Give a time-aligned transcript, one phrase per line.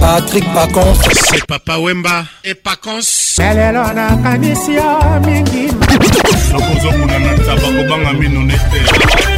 [0.00, 0.98] patrik pacons
[1.28, 4.88] se papa wemba e pacons lelo nakanisi yo
[5.26, 5.62] mingi
[6.52, 9.37] nakozomona na taba kobanga mino ne te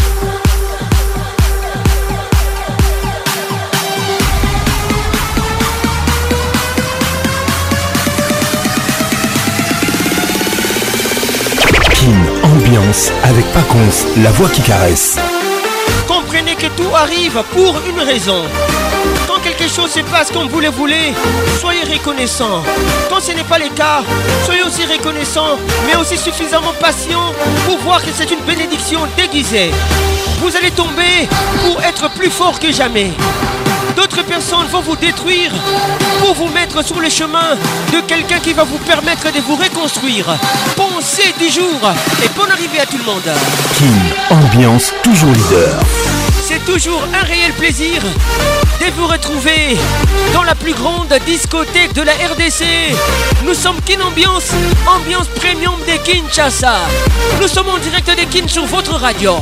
[13.23, 15.17] avec Paconce, la voix qui caresse.
[16.07, 18.43] Comprenez que tout arrive pour une raison.
[19.27, 21.11] Quand quelque chose se passe comme vous le voulez,
[21.59, 22.63] soyez reconnaissant.
[23.09, 23.99] Quand ce n'est pas le cas,
[24.45, 27.33] soyez aussi reconnaissant, mais aussi suffisamment patient
[27.65, 29.71] pour voir que c'est une bénédiction déguisée.
[30.41, 31.27] Vous allez tomber
[31.65, 33.11] pour être plus fort que jamais.
[33.95, 35.51] D'autres personnes vont vous détruire
[36.19, 37.55] pour vous mettre sur le chemin
[37.91, 40.25] de quelqu'un qui va vous permettre de vous reconstruire.
[40.75, 41.91] Pensez du jours
[42.23, 43.21] et bonne arrivée à tout le monde.
[43.77, 43.93] Kim,
[44.37, 45.75] ambiance toujours leader.
[46.43, 48.01] C'est toujours un réel plaisir
[48.79, 49.77] de vous retrouver
[50.33, 52.63] dans la plus grande discothèque de la RDC.
[53.45, 54.51] Nous sommes Kin Ambiance,
[54.87, 56.77] ambiance premium de Kinshasa.
[57.41, 59.35] Nous sommes en direct de Kin sur votre radio.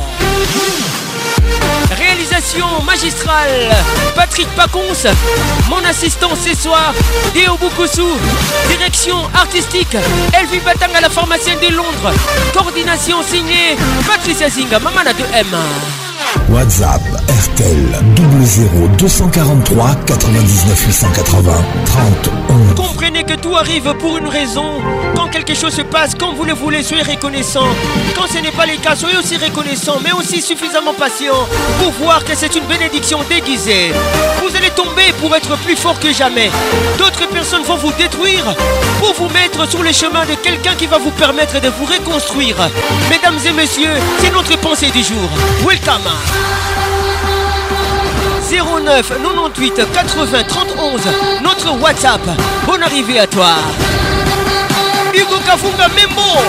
[1.98, 3.70] Réalisation magistrale,
[4.14, 4.80] Patrick Pacons
[5.68, 6.94] mon assistant ce soir,
[7.34, 8.02] Déo Bukusu,
[8.68, 9.96] direction artistique,
[10.32, 10.60] Elvie
[10.94, 12.12] à la formation de Londres,
[12.52, 15.46] coordination signée, Patricia Zinga, Mamana de M.
[16.48, 17.00] WhatsApp,
[17.60, 21.52] neuf 00 243 99 880
[21.84, 24.66] 30 Comprenez que tout arrive pour une raison.
[25.16, 27.66] Quand quelque chose se passe, quand vous le voulez, soyez reconnaissant.
[28.16, 31.34] Quand ce n'est pas le cas, soyez aussi reconnaissant, mais aussi suffisamment patient
[31.82, 33.92] pour voir que c'est une bénédiction déguisée.
[34.42, 36.50] Vous allez tomber pour être plus fort que jamais.
[36.98, 38.44] D'autres personnes vont vous détruire
[38.98, 42.56] pour vous mettre sur le chemin de quelqu'un qui va vous permettre de vous reconstruire.
[43.10, 45.28] Mesdames et messieurs, c'est notre pensée du jour.
[45.66, 46.00] Welcome.
[48.50, 48.84] 09
[49.22, 52.20] 98 80 31 notre WhatsApp.
[52.66, 53.54] Bonne arrivée à toi.
[55.14, 56.40] Hugo Kafunga Memo.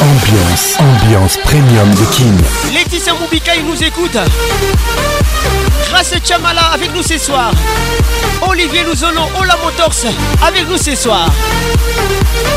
[0.00, 2.36] Ambiance, ambiance premium de Kim.
[2.72, 4.16] Laetitia Moubika, nous écoute.
[5.90, 7.50] Grâce Chamala avec nous ce soir.
[8.48, 9.92] Olivier Louzolo, Ola Motors
[10.46, 11.28] avec nous ce soir.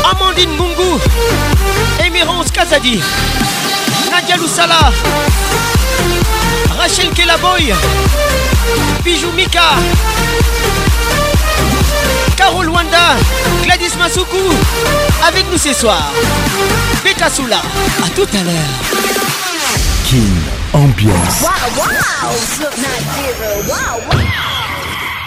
[0.08, 1.00] Amandine Mungu,
[2.06, 3.00] Emirance Kazadi,
[4.08, 4.92] Nadia Loussala,
[6.78, 7.72] Rachel Kelaboy,
[9.04, 9.74] Bijou Mika,
[12.42, 13.16] Carole Wanda,
[13.64, 14.50] Gladys Masuku,
[15.24, 16.10] avec nous ce soir.
[17.04, 19.14] Pekasula, à tout à l'heure.
[20.04, 20.24] qui
[20.72, 21.38] Ambiance.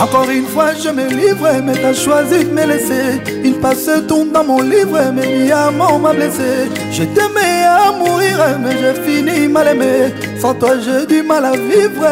[0.00, 3.20] Encore une fois, je me livre, mais t'as choisi de me laisser.
[3.44, 6.70] Une passe tombe dans mon livre, mais diamant m'a blessé.
[6.90, 10.14] Je t'aimais à mourir, mais j'ai fini mal aimé.
[10.40, 12.06] Sans toi, j'ai du mal à vivre.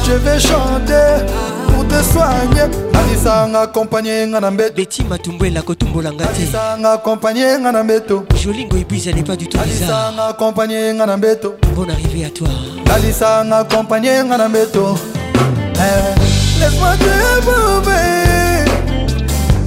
[0.07, 1.27] je vais chanter
[1.69, 7.73] pour te soigner alisanga accompagné nga na mbeto beti matumbwela kotumbolanga te alisanga accompagné nga
[7.73, 12.27] na mbeto jolingo ebuisa n'est pas du tout alisanga accompagné nga na mbeto bon arrivé
[12.27, 12.49] à toi
[12.95, 14.97] alisanga accompagné nga na mbeto
[15.83, 16.21] eh,
[16.61, 18.30] Laisse-moi te bomber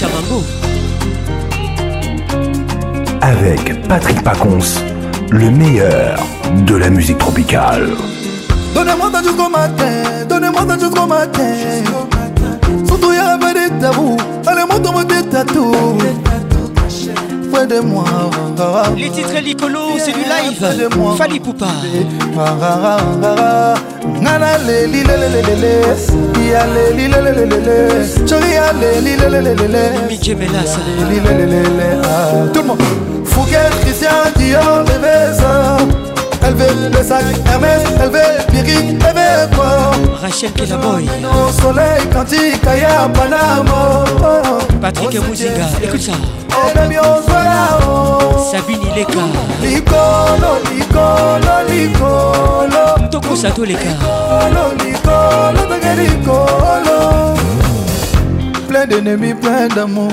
[0.00, 0.42] Cabango.
[3.20, 4.80] Avec Patrick Pacons,
[5.30, 6.18] le meilleur
[6.66, 7.90] de la musique tropicale.
[8.74, 11.52] Donnez-moi ta jusqu'au matin, donnez-moi ta jusqu'au matin.
[12.86, 14.16] Surtout, il y avait des tabous.
[14.46, 15.66] Allez, monte-moi tes tatous
[17.64, 18.04] de moi.
[18.96, 20.90] Les titres Licolo, c'est du live.
[21.16, 21.68] Fali Poupa.
[24.20, 24.58] Nana
[36.46, 39.90] elle veut le sac Hermès, elle veut piri, elle veut quoi
[40.22, 44.04] Rachel Kilaboy Au soleil quantique, ailleurs, Panama
[44.80, 46.12] Patrick Mouzinga, écoute ça
[46.72, 46.90] eh ben,
[48.50, 49.96] Sabine les Nicolo,
[50.72, 53.80] Nicolo, Nicolo Toko Sato Leka
[54.78, 56.98] Nicolo, Nicolo, Nicolo
[58.68, 60.08] Plein d'ennemis, plein d'amour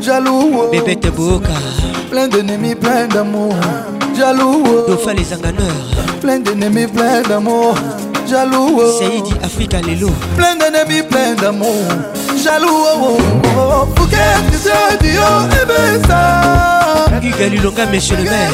[0.00, 0.70] Jaloux oh.
[0.70, 1.48] Bébé Teboka
[2.10, 3.54] Plein d'ennemis, plein d'amour
[4.14, 7.74] jaloux dauphin les enganeurs plein d'ennemis plein d'amour
[8.28, 11.76] jaloux Saïdi Africa Lelo plein d'ennemis plein d'amour
[12.42, 13.18] jaloux
[13.96, 14.16] Fouquet
[14.48, 18.52] Christian Dio Ebesa Hugues Lulonga Monsieur le maire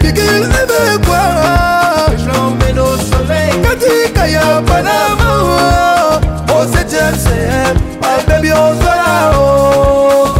[0.00, 6.20] Bigil Ebekwara J'emmène au soleil Katika ya Panama
[6.52, 10.09] Oh c'est James Albébio Zola Oh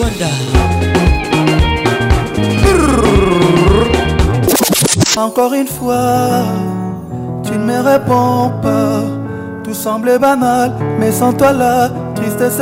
[0.00, 0.28] Wanda.
[5.16, 5.94] Encore une fois,
[7.44, 9.02] tu ne me réponds pas.
[9.62, 11.90] Tout semblait banal, mais sans toi là,
[12.26, 12.60] tristesse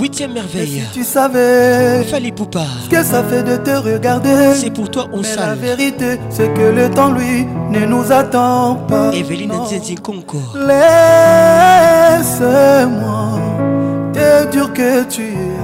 [0.00, 0.78] Huitième merveille.
[0.78, 2.64] Et si tu savais, Fallait Poupa.
[2.84, 4.52] Ce que ça fait de te regarder.
[4.54, 5.36] C'est pour toi, on sait.
[5.36, 9.12] La vérité, c'est que le temps, lui, ne nous attend pas.
[9.12, 9.52] Evelyne
[10.02, 10.38] Conco.
[10.54, 10.86] Laisse-moi
[14.12, 15.54] te dire que tu es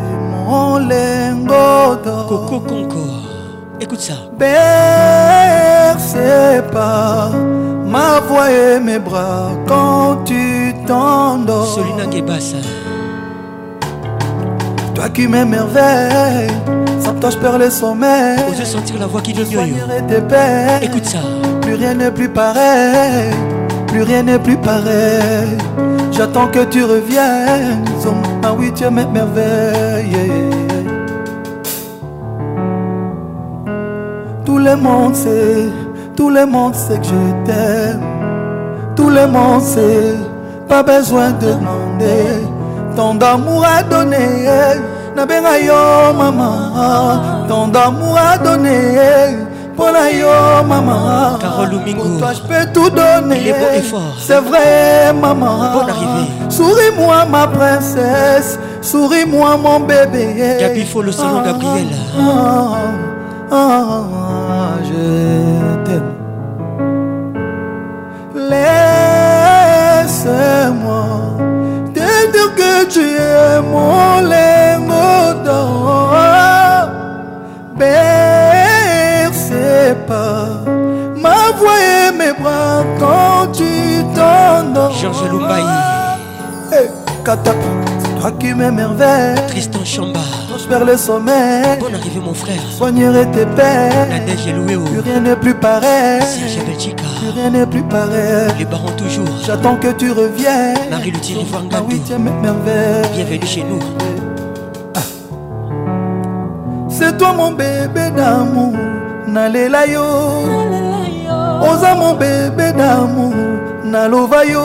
[0.46, 1.96] mon lingot
[2.28, 2.62] Coco
[3.80, 4.14] Écoute ça.
[4.38, 7.30] Bercez pas
[7.92, 11.66] m'a voix et mes bras quand tu t'endors.
[11.74, 12.60] Solina hein.
[14.94, 16.50] Toi qui m'émerveilles,
[17.00, 18.38] sans toi je perds le sommeil.
[18.50, 19.46] Oser sentir la voix qui donne
[20.82, 21.18] Écoute ça.
[21.60, 23.30] Plus rien n'est plus pareil,
[23.88, 25.52] plus rien n'est plus pareil.
[26.10, 27.84] J'attends que tu reviennes.
[28.44, 30.30] Ah oui, tu m'émerveilles.
[34.44, 35.66] Tout le monde sait
[36.16, 38.00] tout le monde sait que je t'aime.
[38.96, 40.14] Tout le monde sait.
[40.68, 42.26] Pas besoin de demander.
[42.96, 44.42] Tant d'amour à donner.
[45.16, 47.46] Nabenga yo maman.
[47.48, 49.38] Tant d'amour à donner.
[49.74, 51.38] Pour la yo maman.
[51.40, 53.54] Pour toi je peux tout donner.
[54.18, 55.58] C'est vrai maman.
[56.50, 58.58] Souris-moi ma princesse.
[58.82, 60.58] Souris-moi mon bébé.
[60.60, 61.42] Gabi faut le salon
[63.54, 64.72] ah,
[72.56, 75.64] que tu es mon lingodan
[77.76, 80.52] bercé pas
[81.24, 83.68] ma voix et mes bras quand tu
[84.16, 85.64] t'endors Georges Lumbaï
[86.72, 86.86] hey,
[87.24, 87.70] Katapu,
[88.20, 91.78] toi qui m'émerveilles Tristan Chambard vers le sommet.
[91.80, 92.54] Bonne arrivée, mon frère.
[92.56, 96.20] et tes pères La neige Plus rien n'est plus pareil.
[96.22, 98.52] Serge Plus rien n'est plus pareil.
[98.58, 99.26] Les parents toujours.
[99.46, 100.76] J'attends que tu reviennes.
[100.90, 103.08] Marie lui dit voir Oui huitième merveille.
[103.14, 103.78] Bienvenue chez nous.
[104.94, 105.00] Ah.
[106.88, 108.72] C'est toi mon bébé d'amour.
[109.26, 110.00] Nalelayo.
[110.00, 111.70] yo.
[111.70, 114.26] Osa mon bébé d'amour.
[114.28, 114.60] va yo.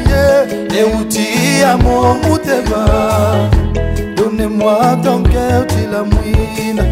[0.69, 3.49] Dieu euti à mon motema
[4.17, 6.83] donne-moi ton cœur tu la mouine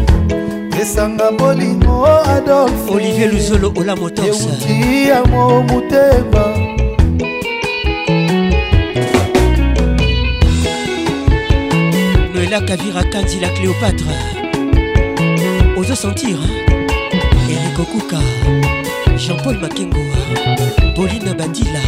[0.80, 6.44] esanga bolingo adolf olivier luzolo olamotos euti ya mo motema
[12.34, 14.14] noela kavira kandi la cléopâtre
[15.76, 16.38] ozo sentir
[17.52, 18.16] erikokuka
[19.16, 20.18] jean-paul makengoa
[20.96, 21.80] bolina bandila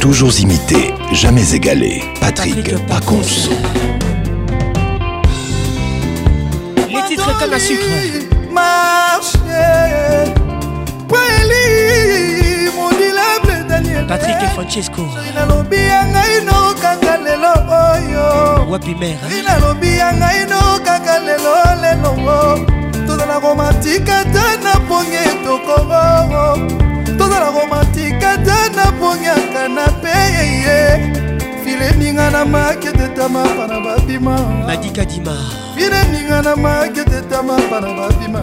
[0.00, 2.02] Toujours imité, jamais égalé.
[2.20, 3.20] Patrick, pas Pacons.
[6.88, 7.86] Les titres comme un sucre.
[14.08, 15.02] patrik eh, francesco
[15.34, 18.26] nalobi ya ngai no kaka lelo oyo
[18.70, 22.14] wapi mere nalobi ya ngai no kaka lelo lelo
[23.06, 25.98] tozala komatika te na ponge tokoo
[27.18, 30.78] tozala komatika te na pongaka na peye
[31.66, 35.34] fileninga na maketetama mpana babima nadikadima
[35.74, 38.40] fileninga na maketetama mpana babima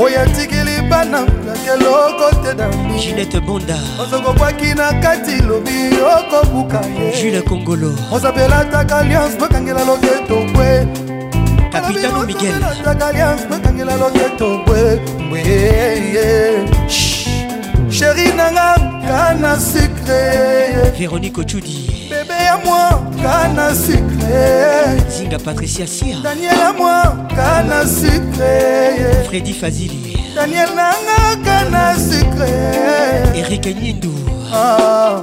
[0.00, 7.22] oyo atikeli lipa na moyaki eloko te danginete bonda ozokobwaki na kati lobi okobuka ye
[7.22, 10.86] jule kongolo ozapelataka alliance bakangela loketo bwe
[11.72, 16.66] kapitano miguelataka alliance bakangela loketo bwe bwe
[17.90, 18.74] sheri nanga
[19.08, 27.86] kana sucre véronique ochudi bebe ya mwa kana sucre zinga patricia sia daniela mwa kana
[27.86, 30.05] sucre fredi fazili
[30.36, 34.12] daniel nangaka na secret erika nyindu
[34.52, 35.22] ah.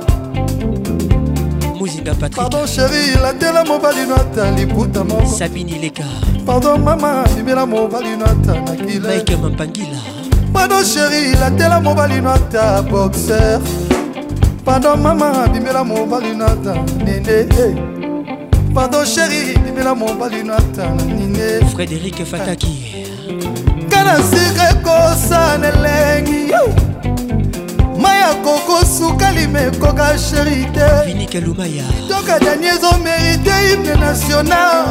[1.84, 6.04] Pardon, patrikpardon chéri latela mobali no ata hein, liputa moko sabini leka
[6.45, 9.99] pardon mama bimela mobali nata ata mampangila
[10.54, 12.34] pardon chéri latela mobali no
[12.89, 13.60] boxer
[14.65, 17.30] pardon maman, bibela mobali no hein, Nine.
[17.30, 17.73] Eh.
[18.73, 23.12] pardon chéri bibela mobali no hein, nine frédéric fataki
[24.03, 26.53] nga na sika ekosana elengi
[28.01, 34.85] mai akokosuka lima ekoka sheriteitoka dani ezomerite hymne national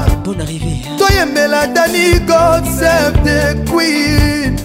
[0.99, 3.39] toyembela dani godsev de
[3.73, 4.57] queen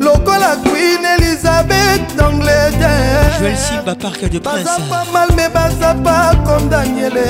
[0.00, 7.28] lokola queen elizabeth d'angleterrebaza pa mal me baza pa comme daniele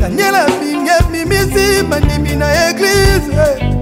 [0.00, 3.73] daniele abingi ebimisi bandimi na eglize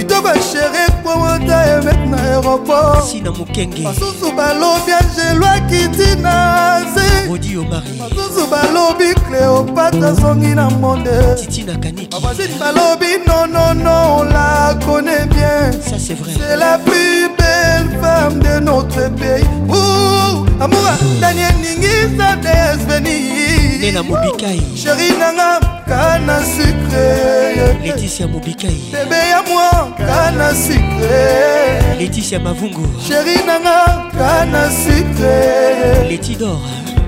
[0.00, 6.32] kitoko sheri komota emek na aéroportsina mokenge basusu balobi angelwaki ntina
[6.94, 15.70] zibasusu balobi cléopatre azongi na monde titina kaniki babasini balobi nonono on la connaît bien
[15.98, 17.59] c'est la plus belle
[18.00, 28.26] femme de notre pays Ouh, amour daniel ningisa desvenina mobikai sheri nanga kana sucre leticia
[28.28, 36.58] mobikai bebe ya moi kana sucre leticia mavungu sheri nanga kana sucre letidor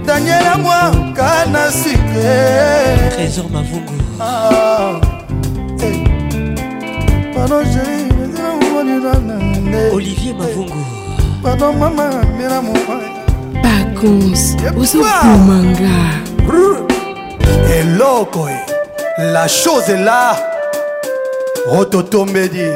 [0.06, 5.00] daniel ya moi kana sucre trésor mavungu ah,
[5.80, 6.04] hey.
[7.34, 8.01] Pardon, chérie.
[9.92, 10.72] olivier mavungu
[11.42, 13.10] pardon mama mela mopaya
[13.62, 15.90] pacons ozokomanga
[17.76, 18.48] eloko
[19.32, 20.36] la chose est là
[21.66, 22.70] rototombedi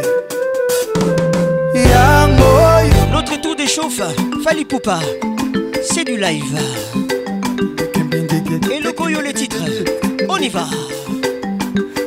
[1.74, 4.00] yango notre tour d'échauffe
[4.44, 5.00] fali poupa
[5.82, 6.60] c'est du live
[8.72, 9.56] et le koyo le titre
[10.28, 10.66] on y va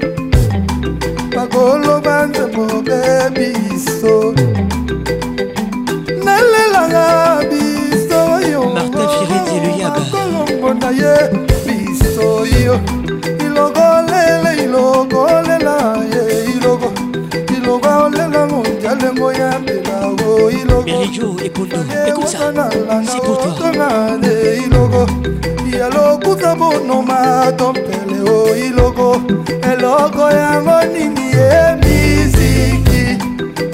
[1.37, 4.15] bakoloma nzembo bebiso
[6.25, 7.07] nalelanga
[7.51, 8.21] biso
[8.53, 11.15] yo martin fireti luyaba kolongo na ye
[11.65, 12.27] biso
[12.65, 12.75] yo
[13.47, 15.77] ilogolela ilogolela
[16.13, 16.89] ye ilogo
[17.57, 19.51] ilogo olela monjalengo ya
[20.87, 22.39] merijo ekondo ekomsa
[23.11, 25.07] si pour toikomande ilogo
[25.79, 29.11] yalokuta bono matompele o ilogo
[29.73, 33.01] eloko yango nini ye miziki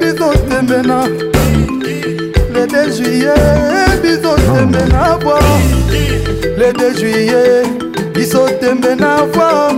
[0.00, 1.31] bizo tembena
[2.72, 3.34] 2 juillet
[4.02, 5.38] biso tembe na bwa
[6.56, 7.64] le 2 juillet
[8.14, 9.72] biso tembe na bwa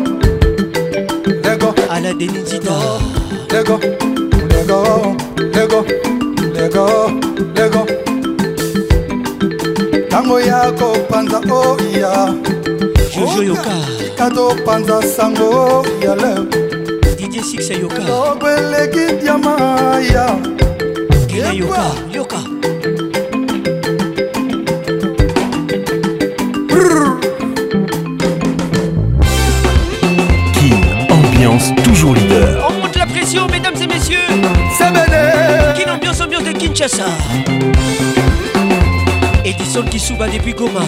[1.45, 3.01] lego ala denisito
[3.51, 3.81] lego
[4.49, 5.17] lego
[5.55, 5.85] lego
[6.55, 7.11] lego
[7.57, 7.87] lego
[10.07, 12.29] ntango ya kopanza oya oh,
[13.17, 13.75] jojo oh, yoka
[14.19, 16.45] katopanza sango ya leo
[17.19, 19.57] didie six yoka okweleki diama
[20.15, 20.37] ya
[21.27, 21.85] kina yoka
[39.75, 40.83] Nelson Kisuba depuis Goma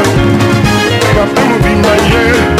[1.15, 2.56] papa mobimba ye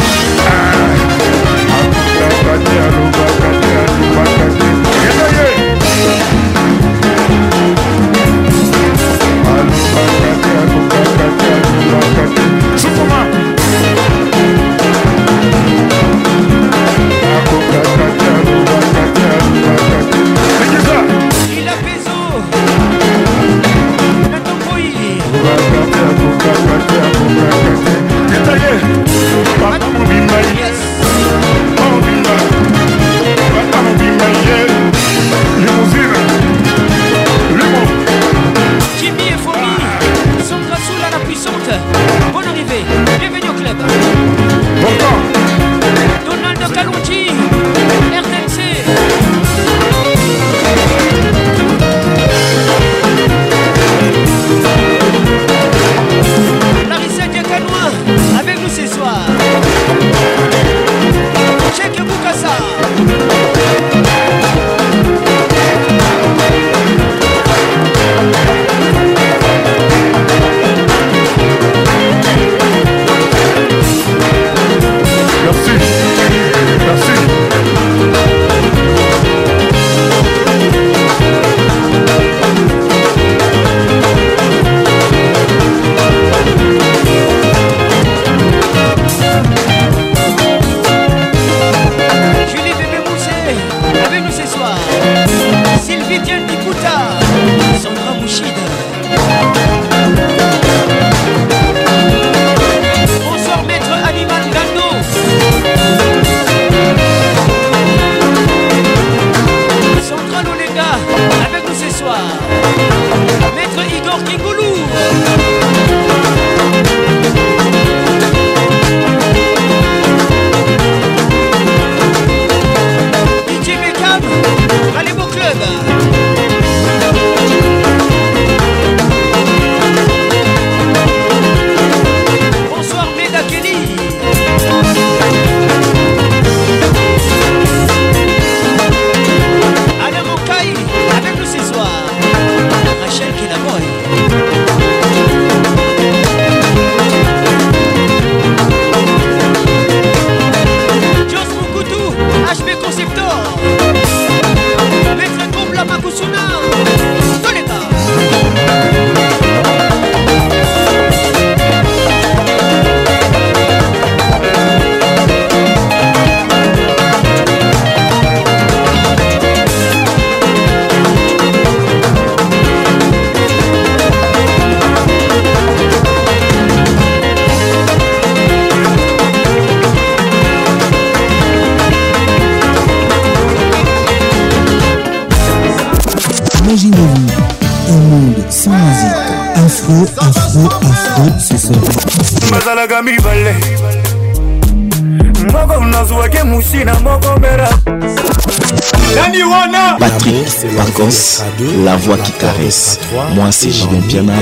[201.84, 202.98] la voix qui caresse.
[203.34, 204.32] Moi, c'est Julien Piana.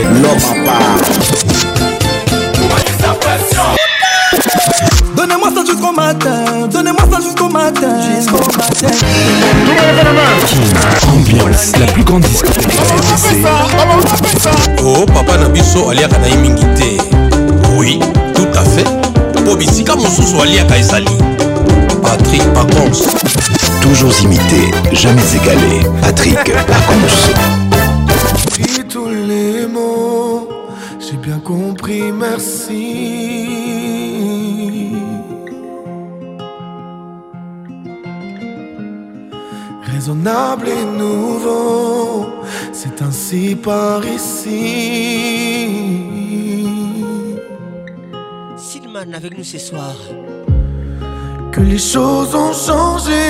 [5.16, 8.94] Donnez-moi ça jusqu'au matin, donnez-moi ça jusqu'au matin, jusqu'au matin.
[11.10, 12.68] Ambiance, la plus grande discothèque.
[14.84, 17.02] Oh, papa Nabiso, aliaka na mingi te.
[17.76, 17.98] Oui,
[18.34, 18.84] tout à fait.
[19.44, 21.08] Po bisika mosusu aliaka ezali.
[22.02, 23.06] Patrick Pacons.
[23.88, 25.74] toujours imité, jamais égalé.
[26.00, 27.14] Patrick Pacons.
[28.58, 30.48] Dis tous les mots,
[31.04, 32.84] j'ai bien compris, merci.
[39.92, 42.26] Raisonnable et nouveau,
[42.72, 44.64] c'est ainsi par ici.
[48.56, 49.94] Silman avec nous ce soir
[51.52, 53.22] que les choses ont changé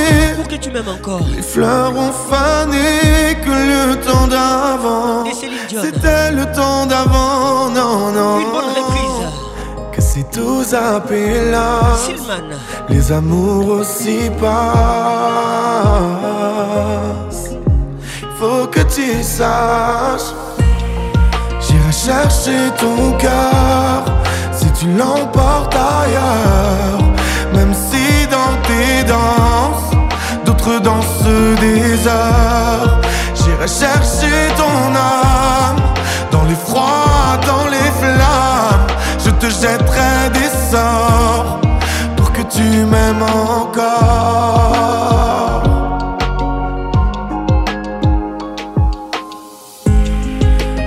[0.48, 1.20] que tu m'aimes encore.
[1.34, 5.24] Les fleurs ont fané que le temps d'avant.
[5.68, 8.38] C'était le temps d'avant, non, non.
[9.92, 11.00] Que c'est tout à
[11.50, 11.80] là.
[12.88, 14.66] Les amours aussi passent.
[18.38, 20.32] Faut que tu saches.
[21.60, 24.04] J'irai chercher ton cœur
[24.52, 27.05] si tu l'emportes ailleurs.
[30.82, 32.98] dans ce désert.
[33.34, 35.76] J'irai chercher ton âme
[36.32, 38.86] dans les froids, dans les flammes.
[39.24, 41.60] Je te jetterai des sorts
[42.16, 45.62] pour que tu m'aimes encore.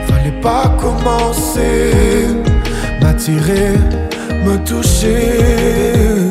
[0.10, 2.36] Fallait pas commencer,
[3.02, 3.78] m'attirer,
[4.46, 6.29] me toucher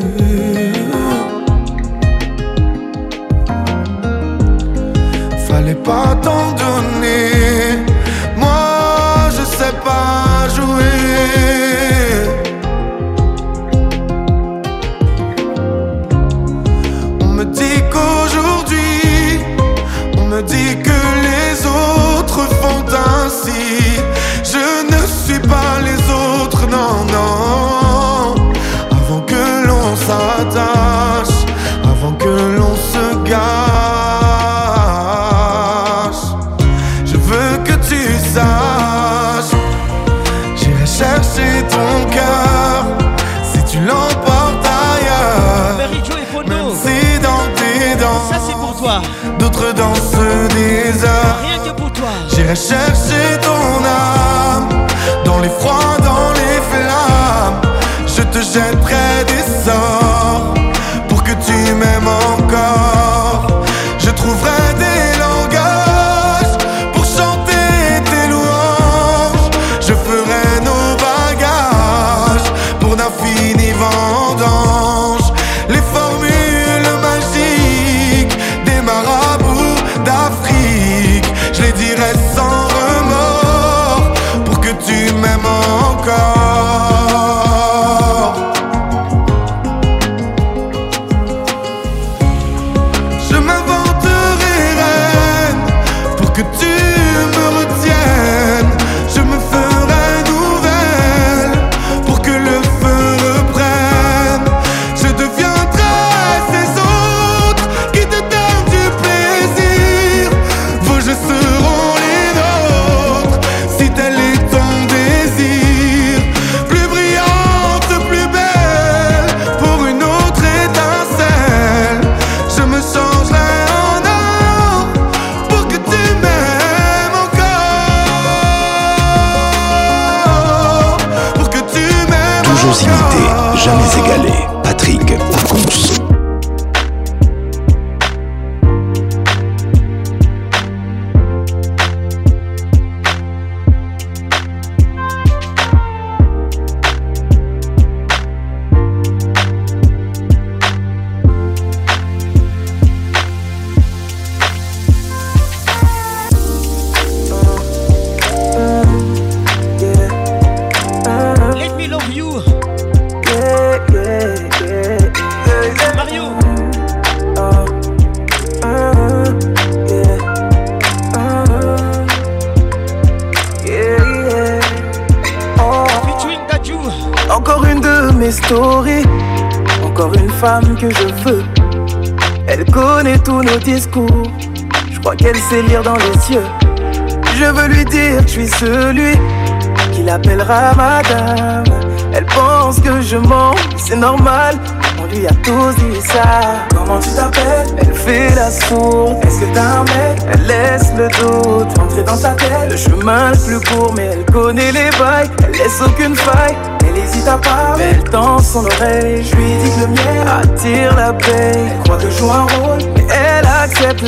[20.47, 20.68] melody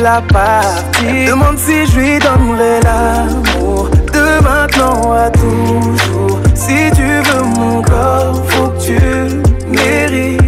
[0.01, 1.25] la partie.
[1.27, 6.39] Demande si je lui donnerai l'amour de maintenant à toujours.
[6.55, 10.41] Si tu veux mon corps, faut que tu mérites.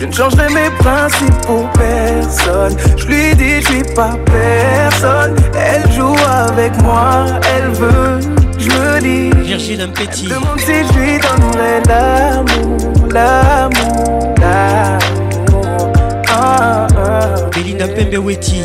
[0.00, 2.76] Je ne changerai mes principes pour personne.
[2.96, 5.34] Je lui dis, je suis pas personne.
[5.56, 7.24] Elle joue avec moi,
[7.56, 8.20] elle veut.
[8.58, 9.30] Je me dis,
[9.82, 10.28] un Petit.
[10.28, 14.13] Demande si je lui donnerai l'amour, l'amour.
[17.94, 18.60] Pembe Weti,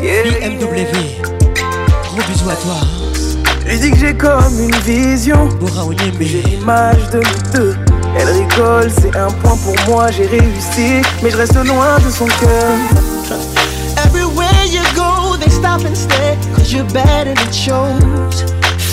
[0.00, 1.22] BMW.
[2.12, 2.76] Gros bisous à toi.
[3.64, 5.46] Je dis que j'ai comme une vision.
[5.60, 6.10] Bora J'ai
[6.42, 7.76] l'image de nous deux.
[8.18, 11.00] Elle rigole, c'est un point pour moi, j'ai réussi.
[11.22, 12.72] Mais je reste loin de son cœur.
[14.04, 16.36] Everywhere you go, they stop and stare.
[16.56, 18.42] Cause you're better than shows.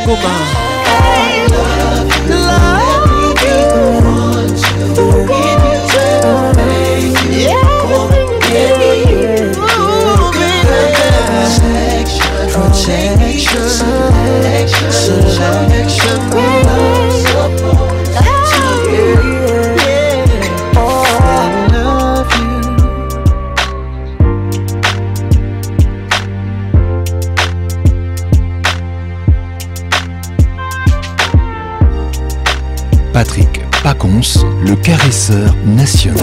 [35.65, 36.19] national.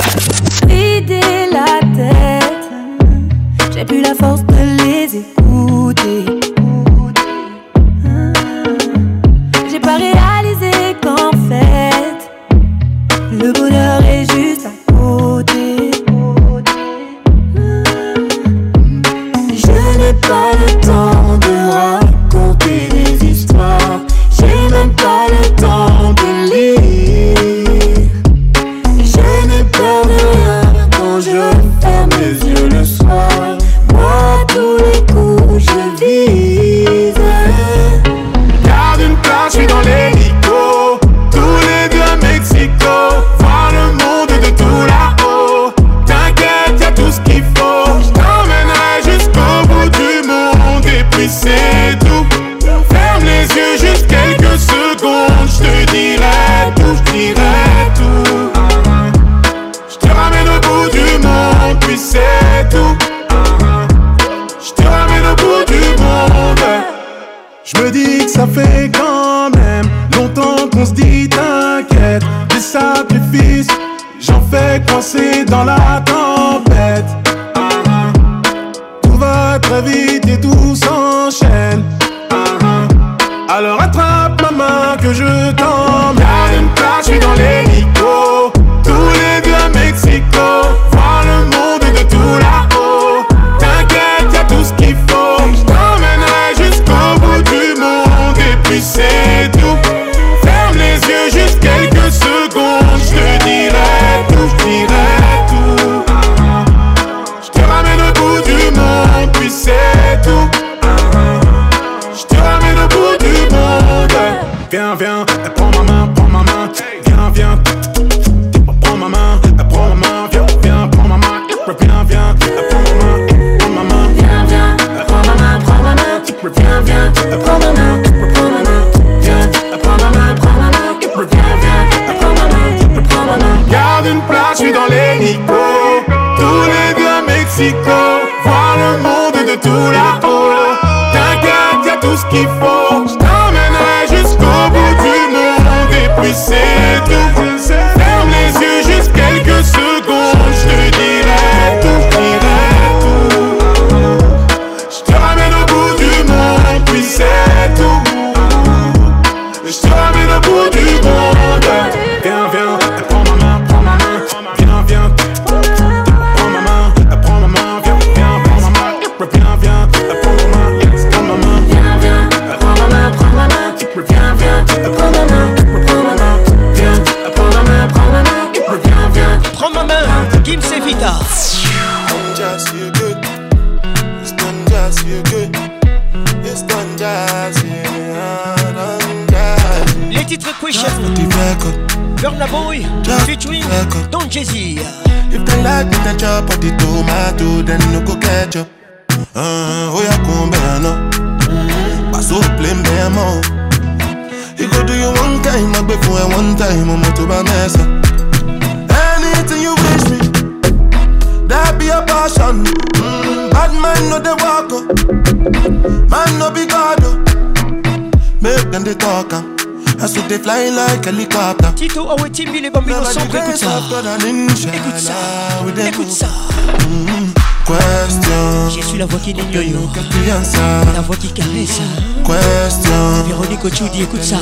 [233.80, 234.36] Judy, écoute ça.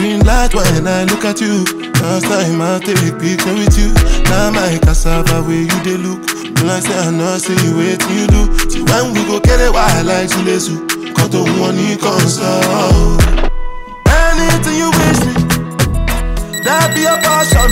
[0.01, 1.63] green light when I look at you
[2.01, 3.91] Last time I take picture with you
[4.25, 6.21] Now my cassava way you dey look
[6.55, 9.71] Blind say I know see you wait you do See when we go get it
[9.71, 10.75] why I like to lazy
[11.13, 13.46] Cause the one he comes out
[16.67, 17.71] That be a passion.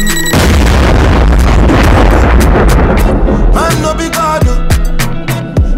[3.52, 4.48] Man, no be God.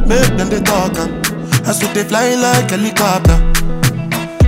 [0.05, 0.93] Make them the talk.
[1.65, 3.41] I see they fly like helicopter.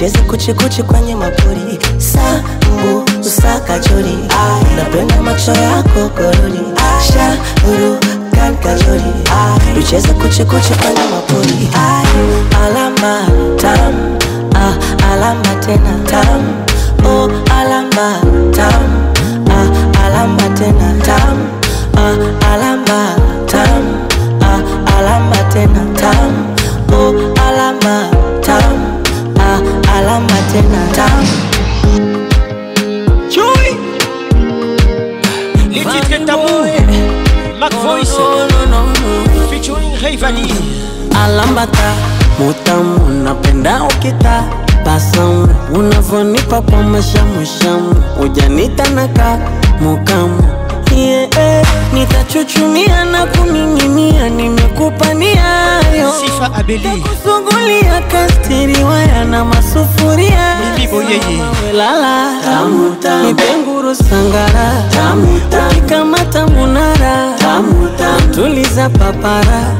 [0.00, 4.18] Cheza kuchikuchi kwenye mapori Sambu usakachori
[4.76, 6.60] Napenda macho yako korori
[7.12, 7.98] Shauru
[8.34, 9.02] kankachori
[9.74, 11.70] Tucheza kuchikuchi kwenye mapori
[12.64, 13.26] Alama
[13.56, 13.94] tam
[14.54, 14.74] ah,
[15.12, 16.40] Alama tena tam
[17.06, 18.20] Oh alama
[18.56, 19.10] tam
[19.50, 21.36] ah, Alama tena tam
[21.96, 23.14] ah, Alama
[23.46, 23.84] tam
[24.42, 26.32] ah, Alama tena tam
[26.92, 27.34] Oh
[27.82, 28.19] tam.
[30.10, 31.18] Roma tena tam
[37.62, 38.18] Mac oh, Voice
[41.14, 41.94] Alambata
[42.42, 44.42] Mutamu unapenda ukita
[44.86, 47.94] Basamu unavonipa kwa mashamu shamu
[49.80, 50.59] mukamu
[50.90, 51.66] nipatie eh.
[51.92, 56.10] Nitachuchumia na kumiminia, nimekupa niayo
[56.82, 60.56] takusungulia kastiri waya na masufuria
[61.66, 62.32] welala
[63.26, 64.84] nipenguru sangara
[65.70, 67.32] ukikamata munara
[68.34, 69.76] tuliza papara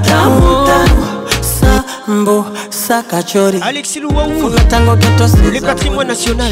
[1.41, 6.51] sambo sakachori Alexi Luwau Fuga tango keto ketosle patrimoine national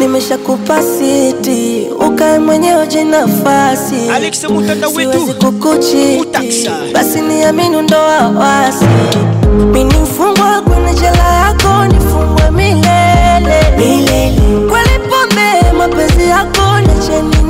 [0.00, 3.96] nimeshakupa siti ukae mwenyewe jinafasi
[4.92, 8.84] siwezi kukuchiti basi niamini ndo awasi
[9.72, 14.40] Mimi mfungwa kwenye jela yako nifungwe milele, milele.
[14.70, 17.41] kweli pombe mapenzi yako nicheni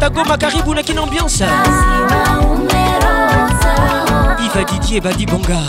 [0.01, 1.45] Kata Goma Karibu na kina ambiance
[4.43, 5.61] Iva Didier Badi Bonga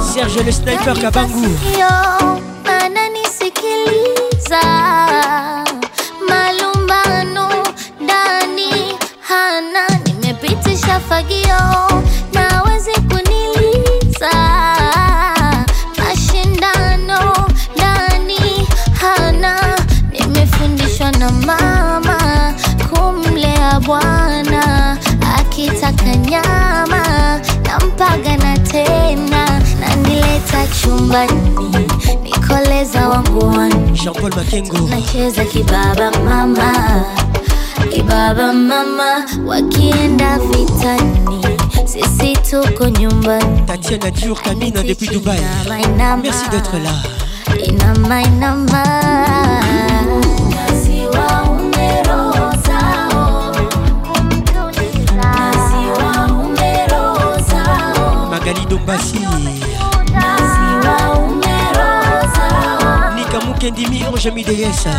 [0.00, 1.50] Serge le sniper Kabangou.
[30.56, 31.40] Toka chumbani
[32.22, 33.54] nikoleza wangu
[35.52, 36.72] kibaba mama
[37.92, 41.18] kibaba mama wakienda vitani
[41.84, 44.38] sisi tuko nyumbani Tatiana Diour
[44.88, 45.40] depuis Dubaï
[46.22, 46.92] merci d'être là
[63.66, 64.90] Kendimi Orjami Deyesa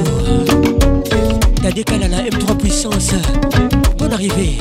[1.63, 3.13] M3 Puissance
[3.99, 4.57] Bonne arrivée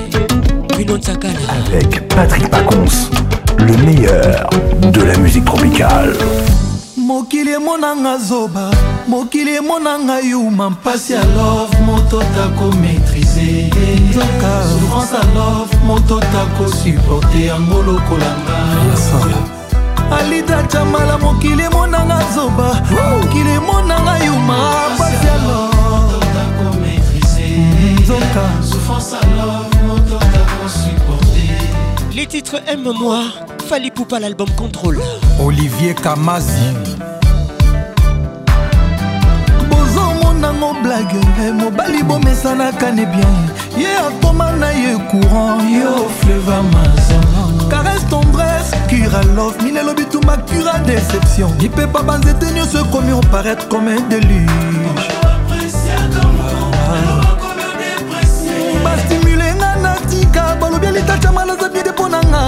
[1.01, 1.33] Sakala
[1.71, 3.07] Avec Patrick Pacons,
[3.59, 4.49] le meilleur
[4.81, 6.11] de la musique tropicale
[7.05, 8.71] mokili emonanga zoba
[9.07, 13.69] mokili emonanga yuma mpasi ya love moto tako maîtrise
[14.13, 18.57] souffrance a love moto tako supporte yango lokolanga
[20.19, 22.81] alida camala mokili emonanga zoba
[23.13, 25.69] mokili emonanga yuma pasi alo
[28.01, 28.49] nzoka
[32.15, 33.25] les titres aime moi
[33.69, 34.99] fali poupa l'album contrôle
[35.43, 36.94] olivier kamazi
[40.55, 43.35] yango blage eh, mobali bomesanaka ne bien
[43.77, 50.37] ye atoma na ye courant yo oh, fleva mazon caresse tendresse cura love minelo bituma
[50.47, 55.07] cura déception lipepa banzete nyonso ekomi oparaître comme un déluge
[58.83, 59.55] bastimule ah.
[59.55, 62.43] nga natika balobi elitatiamana za bide mpo na nga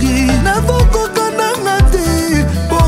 [0.00, 2.78] sheri nakokoka nanga te po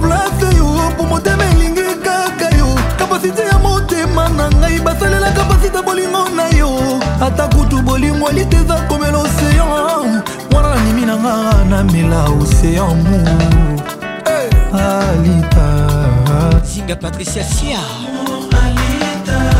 [0.00, 2.66] remplace yo po motema elingi kaka yo
[2.98, 6.70] kapasite ya motema na ngai basalela kapasite bolingo na yo
[7.20, 13.20] ata kutu bolingo elite eza komela oseyan wana nanimi nanga namela oseyan mu
[14.72, 15.68] alita
[16.64, 18.23] zinga patricia siar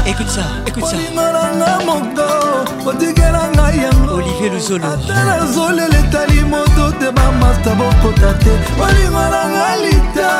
[0.06, 6.92] écoute ça écoute ça nanga moto otikela ngai yango olivier luzolo ata nazolela etali moto
[6.98, 10.30] te bamasta bokota te olingo nanga lita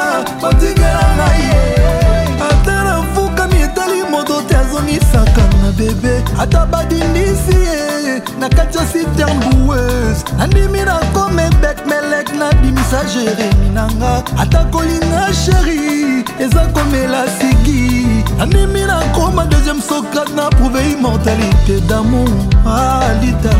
[0.43, 8.49] otikela ngai ye ata nafukami etali moto te azongisaka na bebe ata badindisi ye na
[8.49, 17.25] kati ya siternbues nandimi na komebek melek nabimisa jeremi nanga ata kolinga sheri eza komela
[17.39, 19.01] sigi animi ah,
[19.33, 22.29] ma deuxième soka na prouvé immortalité d'amour
[22.67, 23.51] alita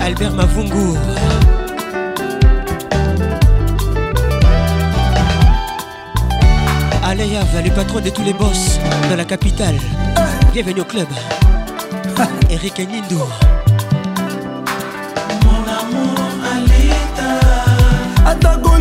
[0.00, 0.96] Alita albert mavungu
[7.54, 9.76] va le patron de tous les boss dans la capitale.
[10.52, 11.06] Bienvenue au club.
[12.50, 13.24] Eric Nindo.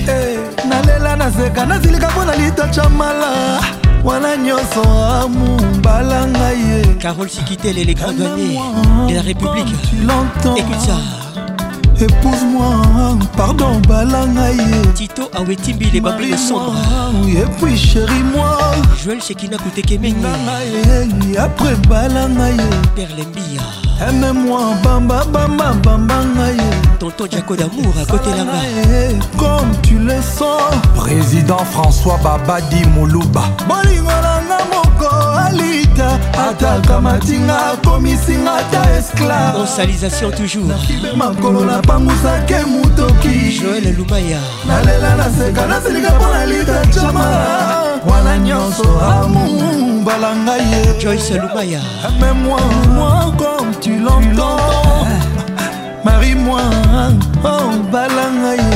[0.00, 0.34] hey.
[0.34, 0.38] Eh.
[0.68, 3.62] nalela nazeka nazilika mpo na litacha mala
[4.06, 4.82] wana nyonso
[5.20, 8.60] amumbala ngai ye carole sikitele les grands douaniers
[9.08, 9.68] de la république
[10.56, 10.98] écoute ça
[12.04, 16.76] épouse-moi pardon bala ngai ye tito awetimbile les babli sombre
[17.26, 18.54] et puis chéri moi
[19.04, 20.20] joel shekina kutekemeni
[21.36, 26.60] après bala ngai ye perlembia ememoi bambabambabamba ngai
[26.98, 28.60] tonton jako damour akotelanga
[29.38, 35.08] comme tu le sens président françois babadi moluba bolingo nanga moko
[35.46, 36.18] alita
[36.48, 40.66] ataka matinga akomisinga ata esclave onsalisation toujours
[41.16, 47.26] makolo napangusaki motoki joel lumaya nalela naseka nasilika mpo na lita jama
[48.10, 48.84] wana nyonso
[49.22, 50.68] amour bala ngai
[51.02, 52.60] Joyce Lumaya Aime-moi,
[52.96, 55.08] moi comme tu l'entends
[56.04, 56.62] Marie-moi,
[57.44, 58.66] oh bala ngai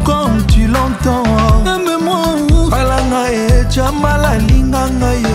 [0.03, 1.23] quand tu l'entends
[1.65, 5.25] aime-moi balanga e jamala linga ngai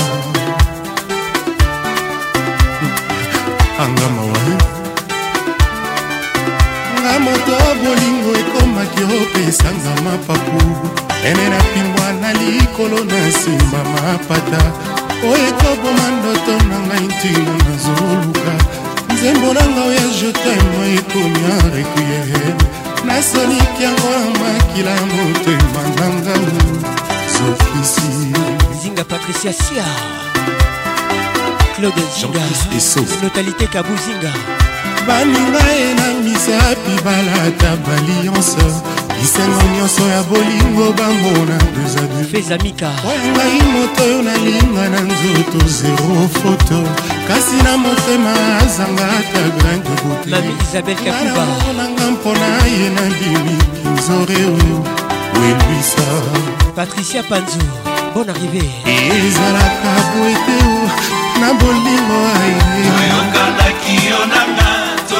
[3.79, 4.39] angamawa
[6.99, 8.58] nga moto bolingo eko
[8.89, 10.63] okoki opesanga mapapu
[11.25, 14.63] ene na pimbwa na likolo na nsima mapata
[15.31, 18.53] oyo ekoboma ndoto na ngai ntina nazoluka
[19.13, 22.55] nzembo nanga oya jetemo ekomi arequiere
[23.05, 26.33] nasoliki yango ya makila motema nanga
[27.33, 28.07] sofisi
[28.81, 29.85] zinga patricia sia
[31.75, 34.33] claude zinga notalité kabuzinga
[35.09, 38.63] baninga ye na misapi balata balianse
[39.21, 41.57] lisengo nyonso ya bolingo bambona
[43.11, 46.09] oyo ngai moto oyo nalinga na nzoto zero
[46.41, 46.77] foto
[47.27, 48.31] kasi na motema
[48.61, 54.77] azanga ata grande botenamonanga mpona ye na bimi kinzore oyo
[55.39, 56.05] welwisa
[56.75, 57.63] patricia panzo
[58.13, 58.63] bon arrivé
[59.27, 60.73] ezalaka boeteo
[61.41, 62.57] na bolingo aye
[62.97, 64.78] oyokandaki yo nanga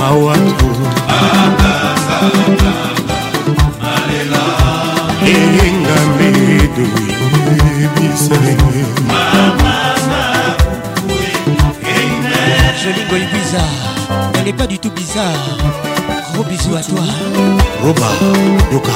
[0.00, 0.70] mawatu
[5.26, 6.86] elinga medo
[7.80, 9.07] yebisa ye
[12.88, 15.58] Jolingo est bizarre, elle n'est pas du tout bizarre.
[16.32, 17.04] Gros bisous à toi.
[17.82, 18.06] Roba,
[18.72, 18.92] Yoka.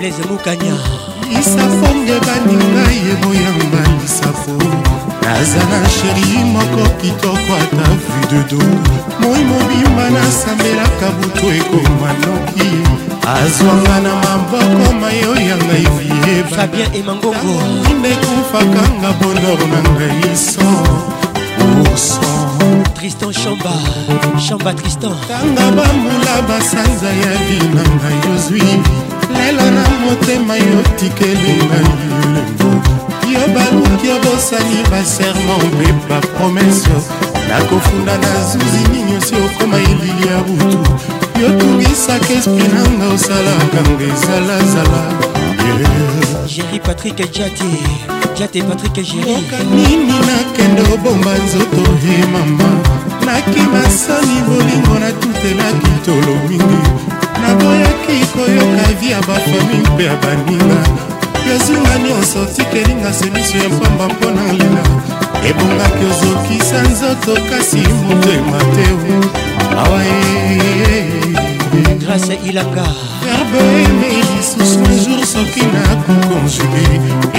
[0.00, 0.74] Blaise Moukanya.
[1.30, 4.52] isafonge baninga yeboyanga lisafo
[5.22, 8.64] naza na sheri moko kitoko ata vu dedo
[9.20, 12.68] moi mobimba nasambelaka butu ekoma noki
[13.38, 17.56] azwanga na maboko mayo ya ngai viebafabien emangongo
[17.98, 20.66] ndekufakanga bonor na ngai so
[21.82, 22.43] urson
[23.04, 23.72] tristan chamba
[24.40, 28.62] chamba tristan tanga bambula basanza ya binanga yozwi
[29.36, 31.78] lelo na motema yotikelinga
[33.34, 36.96] yo baluki obosani baserma mpe bapromese
[37.48, 40.78] nakofunda na zuzi nini osi okoma elili ya butu
[41.42, 45.02] yotungisaka esprit nanga osalaka nga ezalazala
[46.56, 47.64] jeri patrik jati
[48.38, 51.82] jati patrik jeri okanini nakende obomba nzoto
[52.16, 52.93] e mama
[53.26, 56.88] nakima soni bolingo natutelaki tolo mingi
[57.42, 60.80] naboyaki koyoka vi ya bafami mpe ya baninga
[61.48, 64.82] yozunga nyonso tikelinga semiso ya pamba mpo na lela
[65.48, 68.86] ebongaki ozokisa nzoto kasi motema te
[69.80, 70.18] awa e,
[70.54, 71.02] e,
[71.76, 72.84] e, grâce ilanga
[73.52, 76.86] verbeeme lisusu majour soki nakokonjuge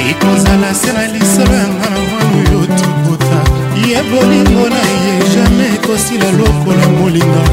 [0.10, 3.45] ekozala se na lisolo yanga na mwana oyo tobota
[3.84, 7.44] ye bolingo na ye jamai ekosila lokola molinga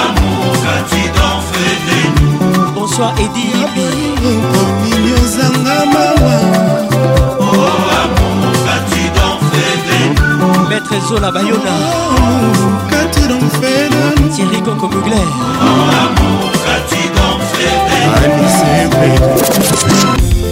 [0.00, 6.38] amukaki danfe de nous bonsoir edibi komini ozanga mawa
[8.00, 11.74] amukaki danfe de nous maître zola bayona
[13.26, 15.26] tu donc fait de nous Thierry Coco Mugler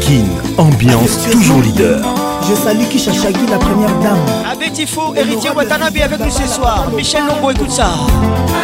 [0.01, 0.25] Kin,
[0.59, 2.01] ambiance toujours leader
[2.49, 4.19] je salue Kishachagi, la première dame.
[4.53, 6.89] Abbé Tifo, héritier Watanabe avec nous ce soir.
[6.95, 7.89] Michel Longo, écoute ça.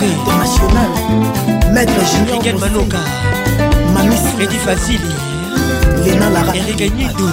[0.00, 0.88] Bébé international
[1.74, 2.96] Maître Junior Miguel Manoka
[3.94, 4.98] Mamissi Edi Fazili
[6.04, 7.28] Lena Lara Eric Nidou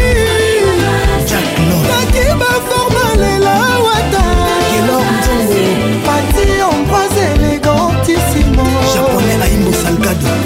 [1.30, 3.81] jaki baforma lela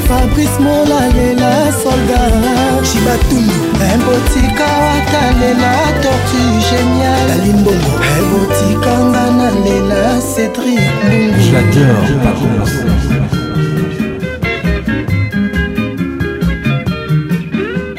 [0.08, 1.51] fabrice molalela
[1.82, 2.22] solda
[2.88, 5.72] cibatundu ebotika wata lela
[6.03, 10.01] tortu génial alimbongo ebotikanga na lela
[10.32, 10.78] cédri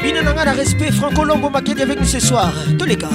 [0.03, 3.09] mbungu respect franco lombo makedi avec nous ce soir toleka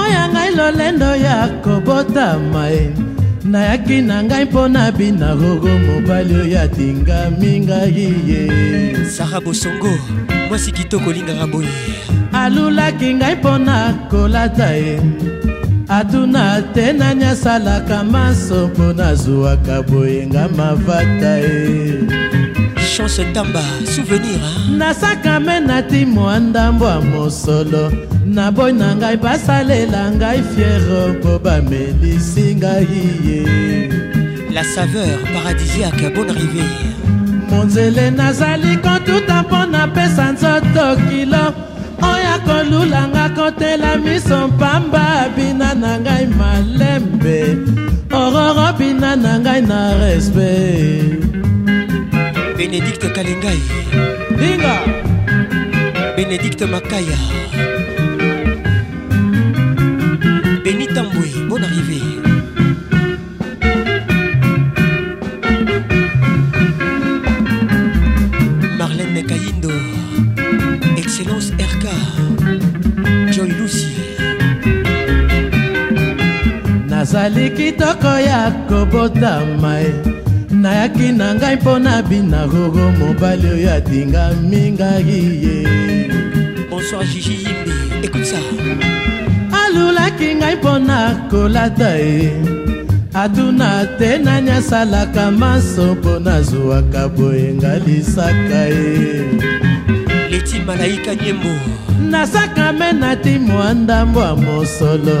[0.00, 3.09] oyo ngai lolendo ya kobotama e
[3.50, 7.98] nayaki na ngai mpo na bina rogo mobali oyo atingami ngai
[8.30, 8.42] ye
[9.14, 9.90] sara bosongo
[10.48, 11.72] mwasi kitoko olingaka boye
[12.40, 13.76] alulaki ngai mpo na
[14.10, 14.94] kolata ye
[15.96, 16.44] atuna
[16.74, 21.58] te nani asalaka maso mpo nazwwaka boyenga mavata ye
[22.92, 23.62] chance tamba
[23.94, 24.42] souvenir
[24.78, 27.82] nasakame na ntimo andambo ya mosolo
[28.34, 32.92] na boy na ngai basalela ngai fiere mpo bamelisi ngai
[33.26, 33.40] ye
[34.54, 36.86] la saveur paradisiaque bonne rivière
[37.50, 41.44] monzele nazali kotuta mpo napesa nzoto kilo
[42.12, 45.04] oyo kolulanga kotela miso pamba
[45.36, 47.38] bina na ngai malembe
[48.20, 51.18] ororo bina na ngai na respect
[52.58, 53.60] bénédicte kalengai
[54.40, 54.74] linga
[56.14, 57.20] bénédicte makaya
[61.80, 62.00] arrivé
[68.78, 69.68] Marlène Kayindo
[70.96, 73.86] Excellence RK Joy Lucy
[76.88, 79.78] nazali kitoko ya kobotama
[80.50, 85.56] nayaki na ngai mpo na bina rogo mobali oyo atinga mingai ye
[86.70, 87.72] bonsoir jiji yimbi
[88.04, 88.40] écoute ça
[89.72, 91.00] alulaki ngai mpo na
[91.30, 92.20] kolata ye
[93.22, 98.98] atuna te nani asalaka maso mpo nazwwaka boyenga lisaka ye
[100.30, 101.54] leti malaika nyembo
[102.12, 105.16] nasaka me nati mwa ndambo ya mosolo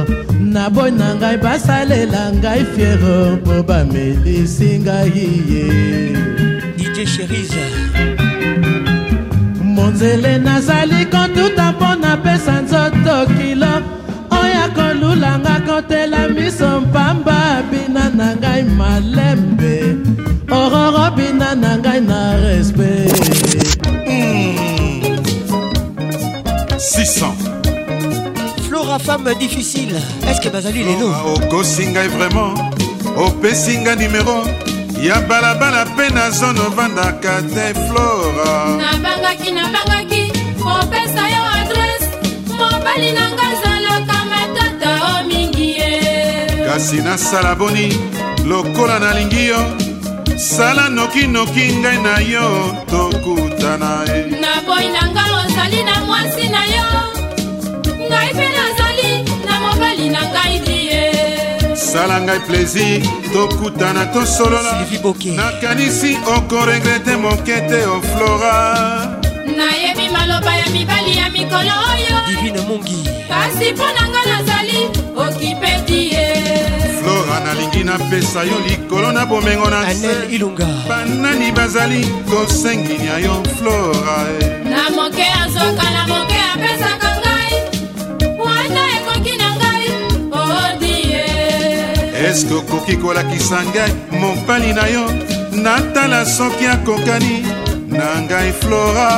[0.52, 5.18] na boyi na ngai basalela ngai fiero mpo bamelisi ngai
[5.52, 5.66] ye
[6.76, 7.64] dije sheriza
[9.74, 13.99] monzele nazali kotuta mpo napesa nzoto kilo
[15.80, 19.74] okotela miso mpamba bina na ngai malembe
[20.58, 23.16] ororo bina na ngai na respect
[24.08, 25.20] mm.
[26.78, 29.96] 600 flora femme difficile
[30.28, 32.52] est-ce que bazali lelo okosi ngai vraiment
[33.26, 34.38] opesi ngai numero
[35.06, 38.52] ya balabala mpe na zone ovandaka te flora
[38.84, 40.22] nabangaki nabangaki
[40.62, 42.08] kopesa yo adrese
[42.58, 43.69] mobali na ngai
[46.70, 47.90] kasi nasala boni
[48.46, 49.58] lokola nalingi yo
[50.38, 52.46] sala nokinoki ngai na yo
[52.90, 56.86] tokutana e na boyi na ngai ozali na mwasi na yo
[58.10, 59.10] ngai mpe nazali
[59.46, 61.04] na mobali na ngai die
[61.90, 63.00] sala ngai plaisir
[63.34, 68.56] tokutana tosolonakanisi okoregrete moke te oflora
[69.58, 73.00] nayebi maloba ya mibali ya mikolo oyo divine mongi
[73.30, 74.80] kasi mpo na ngai nazali
[75.24, 76.09] okipedi
[77.30, 79.80] nanga nalingi napesa yo likolo na bomengo na
[80.90, 84.66] banani bazali kosenginia yo flora eh.
[84.68, 87.54] na moke azoka na moke apesaka ngai
[88.44, 89.86] wana ekoki na ngai
[90.34, 91.22] odie
[92.18, 92.30] eh.
[92.30, 95.04] eske okoki kolakisa ngai mopali na yo
[95.64, 97.36] natala soki akokani
[97.98, 99.10] na ngai flora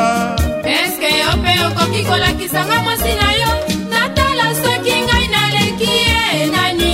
[0.83, 3.51] eske yo mpe okoki kolakisa ngai mwasi na yo
[3.95, 6.92] natala soki ngai naleki ye eh, nani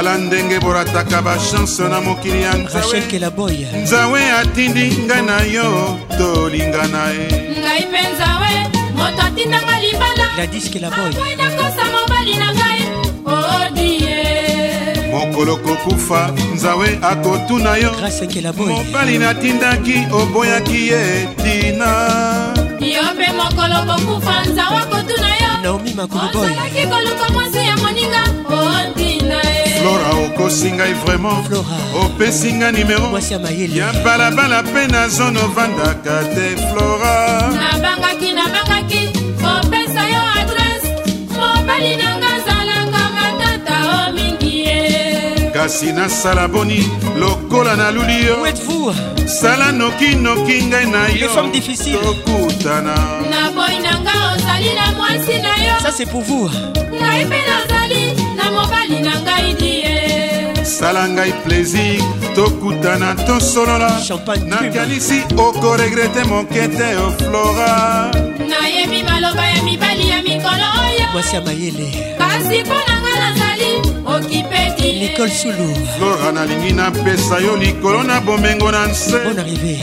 [0.00, 2.52] tala ndenge borataka bachanse na mokili ya
[3.84, 5.68] nzawe atindi ngai na yo
[6.18, 7.28] tolingana ye
[7.60, 8.50] ngai mpe nzawe
[8.96, 12.82] moto atindanga libalakosa mobali na ngai
[13.36, 14.18] odie
[15.12, 16.20] mokolo kokufa
[16.54, 17.90] nzawe akotuna yo
[18.68, 21.02] mobali natindaki oboyaki ye
[21.44, 21.90] tina
[22.94, 28.99] yo mpe mokolo kokufa nzawe akotuna yo naomi makuluboyozalaki koluka mwasi ya moninga odie
[29.80, 31.48] flora okosi ngai vraiment
[32.04, 33.08] opesi ngai nimero
[33.78, 37.14] ya balabala mpe na zone ovandaka te flora
[37.60, 39.02] nabangaki nabangaki
[39.54, 40.90] opesa yo adrese
[41.40, 46.80] mobali nanga azalanga matata o mingi ye kasi nasala boni
[47.20, 48.36] lokola naluli yo
[49.40, 51.28] sala nokinoki ngai na yo
[52.04, 52.96] tokutana
[53.32, 55.76] na boyi nanga ozali na mwasi na yo
[57.00, 57.99] nayepe nazali
[58.60, 59.96] mobali na ngai die
[60.76, 62.00] sala ngai plaisir
[62.36, 63.90] tokutana tosolola
[64.52, 68.10] nakanisi okoregrete moke te oflora oh
[68.50, 71.86] nayebi maloba ya mibali ya mikolo oyo mwasi ya mayele
[72.20, 73.70] kasi mpo na ngai nazali
[74.14, 79.18] okipedilekole sulu flora nalingi napesa yo likolo na bomengo na nse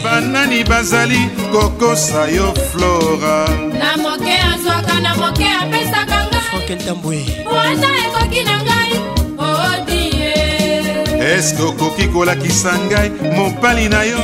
[0.06, 1.22] banani bazali
[1.54, 3.38] kokosa yo flora
[3.82, 6.17] na moke azwaka na moke apesaka
[6.68, 9.00] michael tambwe ata ekoki na ngai
[9.40, 10.34] oodie
[11.38, 14.18] eske okoki kolakisa ngai mopali na yo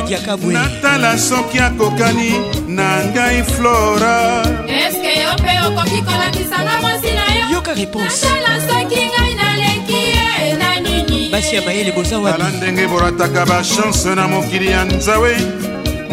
[0.52, 2.32] natala soki akokani
[2.68, 4.20] na ngai flora
[4.68, 10.70] eske yo mpe okoki kolakisanga mosi na yo yoka réponsenatala soki ngai naleki ye na
[10.84, 15.34] nini basi ya mayele boza watala ndenge borataka bachanse na mokili ya nzawe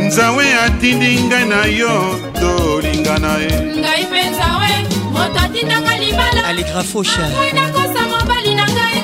[0.06, 4.72] nzawe atindi ngai na yo tolingana ye ngai mpenza we
[5.12, 8.96] moto atindaka libala alegra fosha nakosa mobali na ngai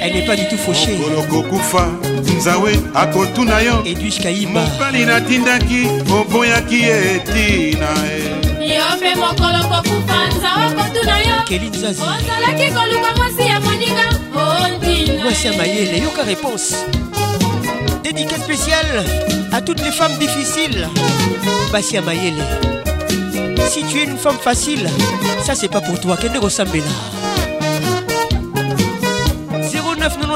[0.00, 0.96] Elle n'est pas du tout fauchée.
[1.18, 1.86] okokufa
[2.36, 5.80] nzawe akotuna yo edwis kaiba mobali natindaki
[6.18, 13.44] oboyaki etina ye yo mpe mokolo kokufa nzawe akotuna yo keli nzazi ozalaki koluka mwasi
[13.50, 16.74] ya moninga ondina mwasi ya mayele yoka réponse
[18.02, 19.04] Dédicace spéciale
[19.52, 20.88] à toutes les femmes difficiles.
[21.72, 22.42] à Mayele.
[23.68, 24.88] Si tu es une femme facile,
[25.44, 26.16] ça c'est pas pour toi.
[26.32, 26.82] ne ressemble là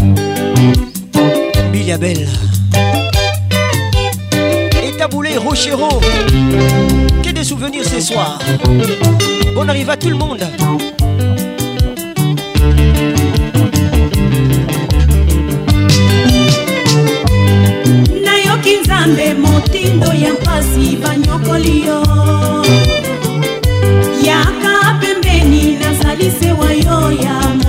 [1.70, 2.26] Biliabel
[4.82, 6.00] et Taboulé Rochero.
[7.22, 8.38] Que des souvenirs ce soir.
[9.56, 10.40] On arrive à tout le monde.
[18.24, 22.02] nayoki nzambe motindo ya mpasi banyokoli yo
[24.26, 27.59] yaka pembeni nazali sewa yo ya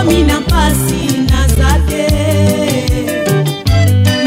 [0.00, 1.00] nakomi na mpasi
[1.30, 2.06] naza te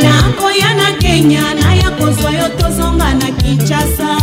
[0.04, 4.23] nakoya na kenya naya kozwa yo tozonga na kinshasa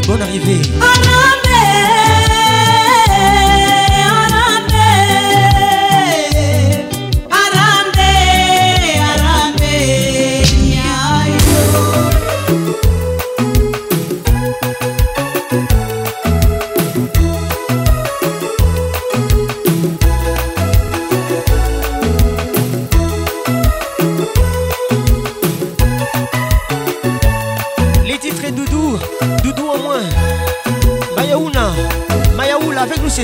[0.00, 0.60] Allez, bonne arrivée.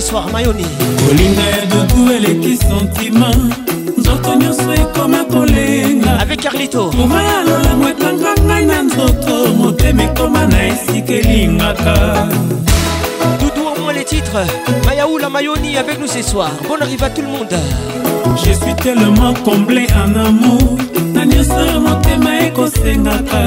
[0.06, 0.62] soir mayoni
[1.06, 3.30] kolinga ya dutu eleki sentima
[3.98, 10.46] nzoto nyonso ekoma kolenga avec carlito koma ya lolamo ekanga ngai na nzoto motema ekoma
[10.46, 12.28] na esika elingaka
[13.94, 14.48] les titres.
[14.84, 16.50] Mayaou la Mayoni avec nous ce soir.
[16.68, 17.56] Bonne arrive à tout le monde.
[18.36, 20.68] Je suis tellement comblé en amour.
[21.14, 23.44] nanyonso motema ekosengaka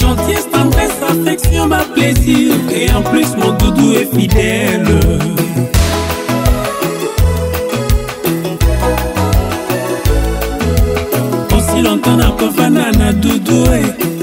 [0.00, 4.88] gentillesse tendresse affection ma plaisir et en plus mon doudou est fidèle
[13.06, 13.80] na dudu e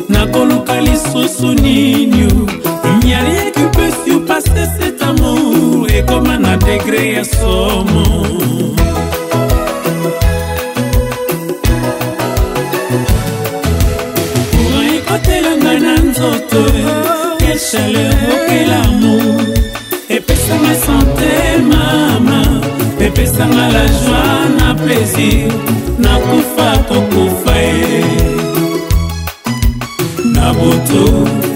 [0.09, 2.47] nakoluka lisusu nini
[3.05, 8.05] nyali ekipesi opase cet amour ekoma na degre ya somo
[14.93, 16.63] ekotelanga na nzoto
[17.39, 19.43] quel chaleur okel amour
[20.15, 21.31] epesanga sante
[21.71, 22.41] mama
[23.07, 25.51] epesanga la joie na plaisir
[26.03, 28.42] nakufa kokufa ye eh.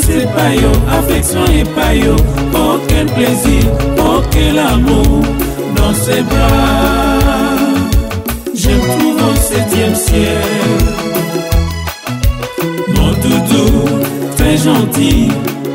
[0.01, 2.15] c'est le yo affection et yo
[2.53, 3.63] oh quel plaisir
[3.99, 5.23] oh quel amour
[5.77, 7.63] dans ses bras
[8.53, 11.07] je trouve au septième ciel
[14.35, 15.29] très gentil,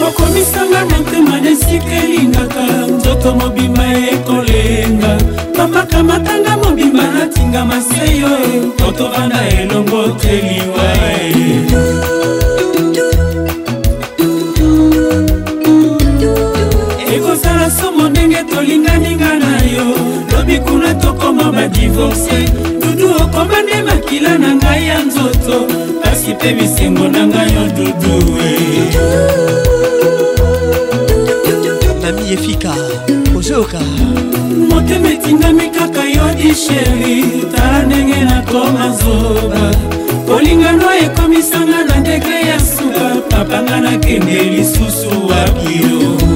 [0.00, 5.18] okomisanga na ntema na esika elingaka nzoto mobima ekolenga
[5.54, 8.28] pamakamatanga mobima natinga maseyo
[8.84, 10.86] kotovanda elongo teliwa
[17.16, 19.86] ekosala somo ndenge tolinganinga na yo
[20.32, 22.75] lobi kuna tokoma badivorce
[23.18, 25.56] kokoba nde makila na ngai ya nzoto
[26.02, 28.50] kasi mpe bisengo na ngai yo duduwe
[32.02, 32.72] mami efika
[33.36, 33.80] ozoyoka
[34.70, 37.16] motema etingami kaka yo disheri
[37.54, 39.62] tala ndenge nakoma zoba
[40.28, 46.35] kolingano ekomisanga na ndeke ya suka papanga nakende lisusu wapio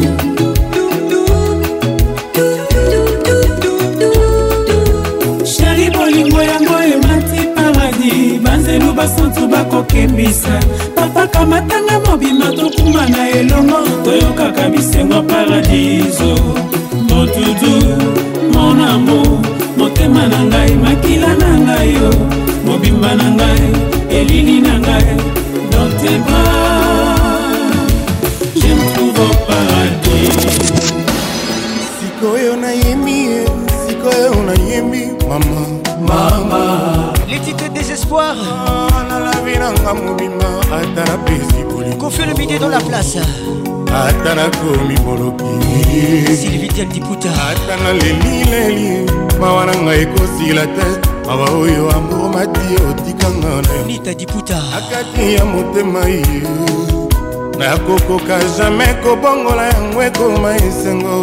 [9.30, 10.60] kutu bakokebisa
[10.94, 16.30] papa kamatanga mobima tokuma na elongo toyokaka bisengo paradiso
[17.08, 17.74] motudu
[18.54, 19.32] mon amour
[19.78, 22.10] motema na ngai makila na ngai yo
[22.66, 23.64] mobimba na ngai
[24.18, 25.10] elili na ngai
[25.70, 26.69] dans tes bras
[39.70, 43.20] nanga mobima ata napesi bolingo kofi le midi dans la place
[43.94, 48.92] ata nakomi boloki silvitel diputa ata nalelileli
[49.40, 50.86] mawa na ngai ekosila te
[51.26, 56.42] mawa oyo amomati otikanga na nita diputa akati ya motema ye
[57.60, 61.16] nakokoka jamai kobongola yango ekoma esengo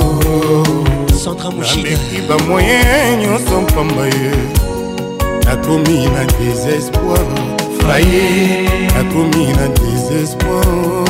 [1.24, 2.80] centre mushidameki bamoye
[3.22, 4.32] nyonso mpamba ye
[5.45, 11.06] nakomi na désespoir fraye nakomi na desespoir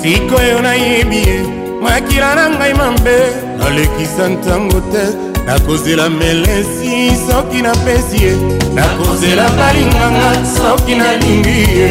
[0.00, 1.36] sikoyo nayebi ye
[1.82, 3.16] makila na ngai mabe
[3.58, 5.04] nalekisa ntango te
[5.46, 6.92] nakozela melesi
[7.26, 8.32] soki napesi ye
[8.76, 11.90] nakozela balinganga soki nalingi ye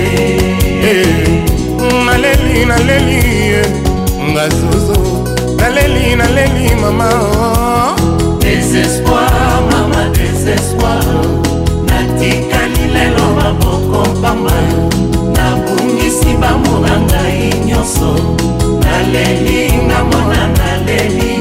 [0.90, 1.42] eh,
[2.06, 3.22] naleli naleli
[3.52, 3.64] ye
[4.32, 5.00] nga zozo
[5.60, 7.10] naleli naleli mama
[8.44, 11.24] desespoir mama desespoir
[12.24, 14.58] tikali lelo maboko pamba
[15.36, 18.12] nabungisi bamona ngai eh, nyonso
[18.84, 21.33] naleli ngamona naleli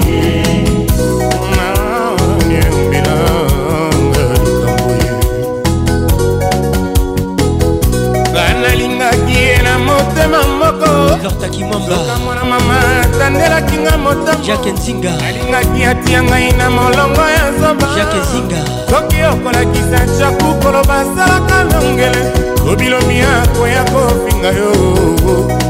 [11.23, 18.17] fleur takimwambaoka mwana mama atandelaki nga motamojake nzinga alingaki atia ngai na molongo ya zobajake
[18.23, 22.23] nzinga soki okolakisa chaku koloba asalaka longele
[22.67, 24.73] lobilobi akoya kofinga yo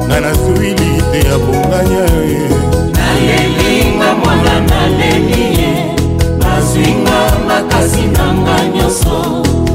[0.06, 2.38] nga nasuwili te ya bonganya ye
[2.96, 5.72] nalelinga mwana naleli ye
[6.40, 7.18] bazwinga
[7.48, 9.18] makasi na nga nyonso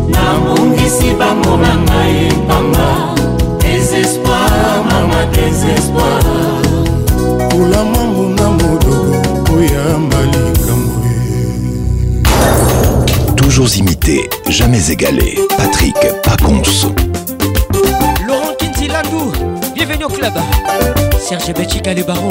[0.09, 3.17] nabongisi bango na ngai mpanga
[13.37, 16.61] toujours imité jamais égalé patrick pacons
[18.27, 19.31] laurent kintilandou
[19.73, 20.33] bienvenue au club
[21.19, 22.27] serge betika le baron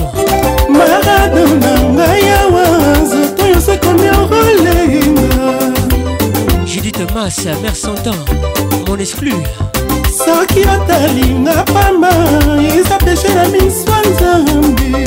[0.71, 2.65] maradona ngai awa
[3.03, 6.99] nzoto nyonso ekomi oroleinga judith
[8.99, 9.45] exclut.
[10.27, 12.11] soki otalinga pamba
[12.77, 15.01] eza peshe na miso ya nzambe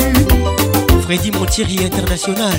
[1.04, 2.58] fredi montiri international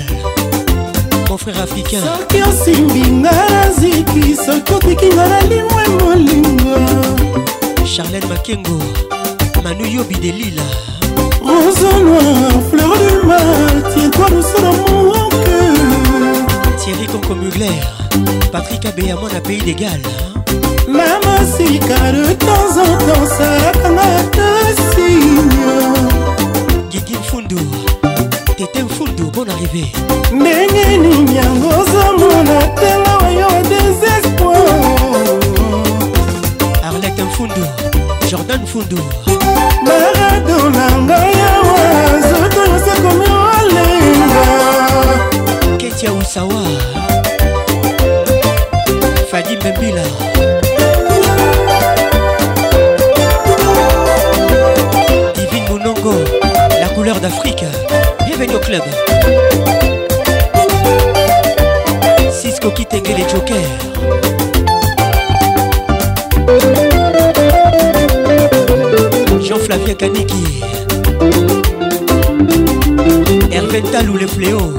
[1.29, 6.77] mon frère africain soki osimbinga na ziki soki otikinga na limwe molinga
[7.93, 8.77] charlene makengo
[9.63, 10.67] manu yobi de lila
[11.45, 17.79] rosonoir fleur du mal tiens-toi douce dans mon cœur thierry concomugler
[18.53, 19.99] patrick abeyamon na pays d'égal
[20.91, 25.77] mama sika de temps en temps salakanga tasinyo
[26.89, 27.55] gigi mfundu
[28.57, 29.85] tete mfundu bon arrivé
[30.33, 35.39] ndenge nini yango ozomona ntango oyo desespoir
[36.87, 37.63] arlete mfundu
[38.31, 38.97] jordan mfundu
[39.85, 41.81] marado na ngai awa
[42.29, 44.47] zoto yosekomi olenga
[45.77, 46.90] ketia usawa
[57.21, 57.63] d'Afrique.
[58.25, 58.81] Bienvenue au club.
[62.31, 63.71] Cisco qui Kitenge les Jokers.
[69.43, 70.63] Jean-Flavien Kaniki.
[73.51, 74.73] Hervé Talou le fléau.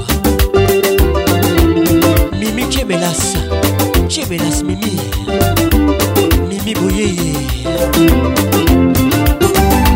[2.40, 3.34] Mimi Tjebelas.
[4.08, 4.96] Tchébelas Mimi.
[6.48, 7.38] Mimi Bouyeye.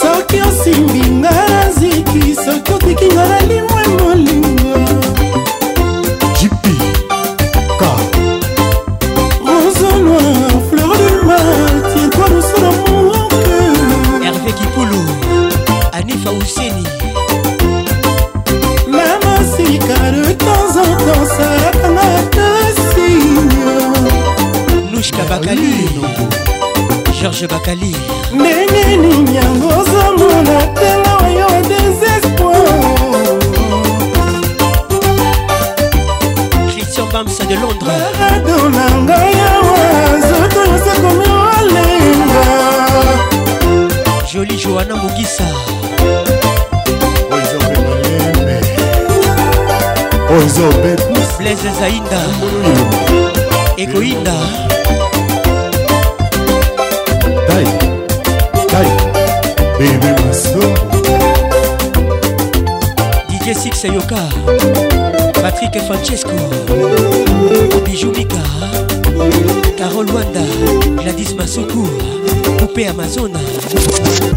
[0.00, 5.19] soki osimbinga na ziki soki otikinga na limwe molinga
[25.30, 25.74] bakali
[27.20, 27.94] george bakali
[28.34, 33.38] ndenge nini yango ozomona ntango oyo desespoir
[36.70, 39.78] christian bamsa de londres barado na ngai awa
[40.28, 42.46] zoto yosekomi olenga
[44.32, 45.46] joli joana mugisa
[50.30, 52.20] oh, oh, blaise zainda
[53.76, 54.34] ekoinda
[57.50, 57.68] Ike
[63.36, 63.86] DJ Six
[65.42, 66.30] Patrick Francesco
[67.84, 68.36] Bijou Mika
[69.76, 70.46] Carol Wanda
[71.02, 71.88] Gladys Massoukou,
[72.58, 73.40] Poupée Amazona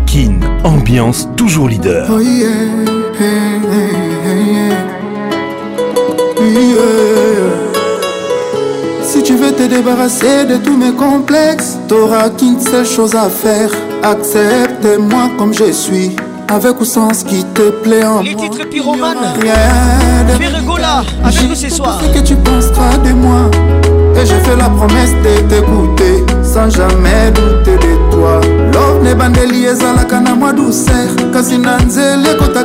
[0.08, 2.20] Kin, ambiance toujours leader oh
[9.56, 11.78] te débarrasser de tous mes complexes.
[11.88, 13.70] T'auras qu'une seule chose à faire.
[14.04, 16.12] Accepte-moi comme je suis.
[16.50, 18.46] Avec ou sans ce qui te plaît en Les moi.
[18.50, 19.18] titres pyromanes.
[19.42, 19.54] Rien.
[21.24, 22.00] à chez nous ce soir.
[22.02, 23.50] Ce que tu penseras de moi.
[24.16, 28.40] Et je fais la promesse de t'écouter sans jamais douter de toi.
[28.74, 32.62] Love à à la moi douceur kasi les côtes à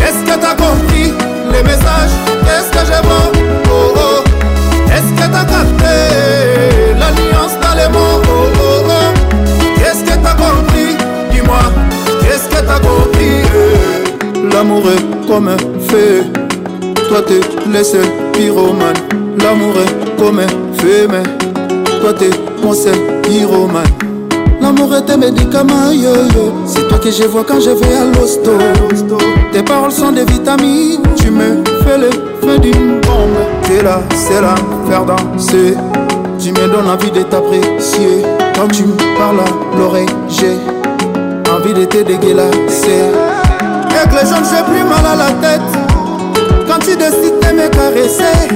[0.00, 1.12] Est-ce que t'as compris
[1.52, 2.35] les messages?
[14.76, 16.22] L'amour comme un feu.
[17.08, 17.40] Toi t'es
[17.70, 18.96] le seul pyromane.
[19.42, 20.48] L'amour est comme un
[20.78, 21.22] feu, mais
[22.00, 22.30] toi t'es
[22.62, 23.84] mon seul pyromane.
[24.60, 26.10] L'amour est un médicament, yo
[26.66, 28.52] C'est toi que je vois quand je vais à l'hosto.
[29.52, 31.00] Tes paroles sont des vitamines.
[31.16, 32.10] Tu me fais le
[32.42, 33.38] feu d'une bombe.
[33.62, 34.54] T'es là, c'est là,
[34.90, 35.74] faire danser.
[36.38, 38.22] Tu me donnes envie de t'apprécier.
[38.54, 40.56] Quand tu me parles à l'oreille, j'ai
[41.50, 43.10] envie de te dégueulasser
[44.12, 46.46] les jeunes, j'ai plus mal à la tête.
[46.68, 48.48] Quand tu décides de me caresser,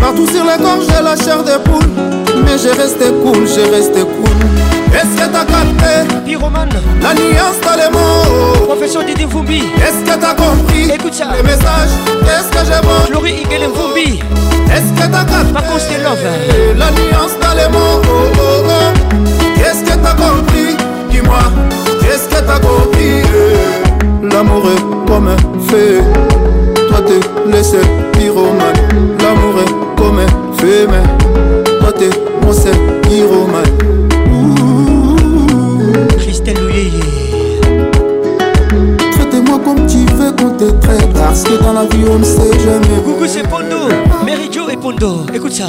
[0.00, 1.88] partout sur les corps j'ai la chair de poule.
[2.44, 4.94] Mais j'ai resté cool, j'ai resté cool.
[4.94, 6.70] Est-ce que t'as capté Pyromane
[7.02, 11.90] La nuance dans les mots Professeur Didi Est-ce que t'as compris Écoute ça Les messages
[12.06, 13.68] est ce que j'ai bon Laurie Igele
[14.72, 18.00] Est-ce que t'as capté Par contre love La nuance dans les mots
[19.62, 20.74] quest Est-ce que t'as compris
[21.10, 21.36] Dis-moi
[22.10, 23.20] Est-ce que t'as compris
[24.22, 25.36] L'amoureux comme un
[25.68, 26.02] feu.
[26.74, 27.20] Toi t'es
[27.50, 27.78] laissé
[28.12, 28.76] pyromane.
[29.22, 32.10] L'amour est comme un feu, mais toi t'es
[32.44, 34.08] mon seul pyromane.
[36.18, 36.58] Christelle
[39.12, 41.10] Traitez-moi comme tu veux qu'on te traite.
[41.14, 43.02] Parce que dans la vie on ne sait jamais.
[43.02, 43.88] Coucou, c'est Pondo.
[44.26, 45.24] Mary et Pondo.
[45.34, 45.68] Écoute ça.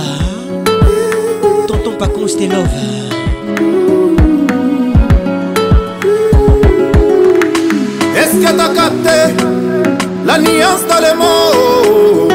[1.67, 2.65] Tonton pas c'était love.
[8.31, 9.33] Est-ce que t'as capté
[10.23, 12.27] la nuance dans les mots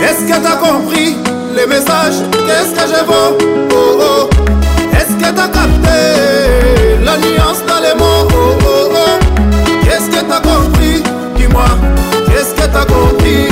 [0.00, 1.16] Est-ce que t'as compris
[1.56, 4.28] les messages Qu'est-ce que je vends oh, oh.
[4.94, 8.92] Est-ce que t'as capté la nuance dans les mots oh,
[9.84, 11.02] Qu'est-ce que t'as compris
[11.36, 11.64] Dis-moi,
[12.26, 13.48] qu'est-ce que t'as compris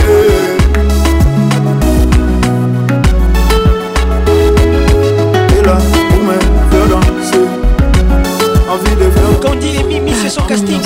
[9.42, 10.80] Quand dit Mimi, c'est son ah, casting.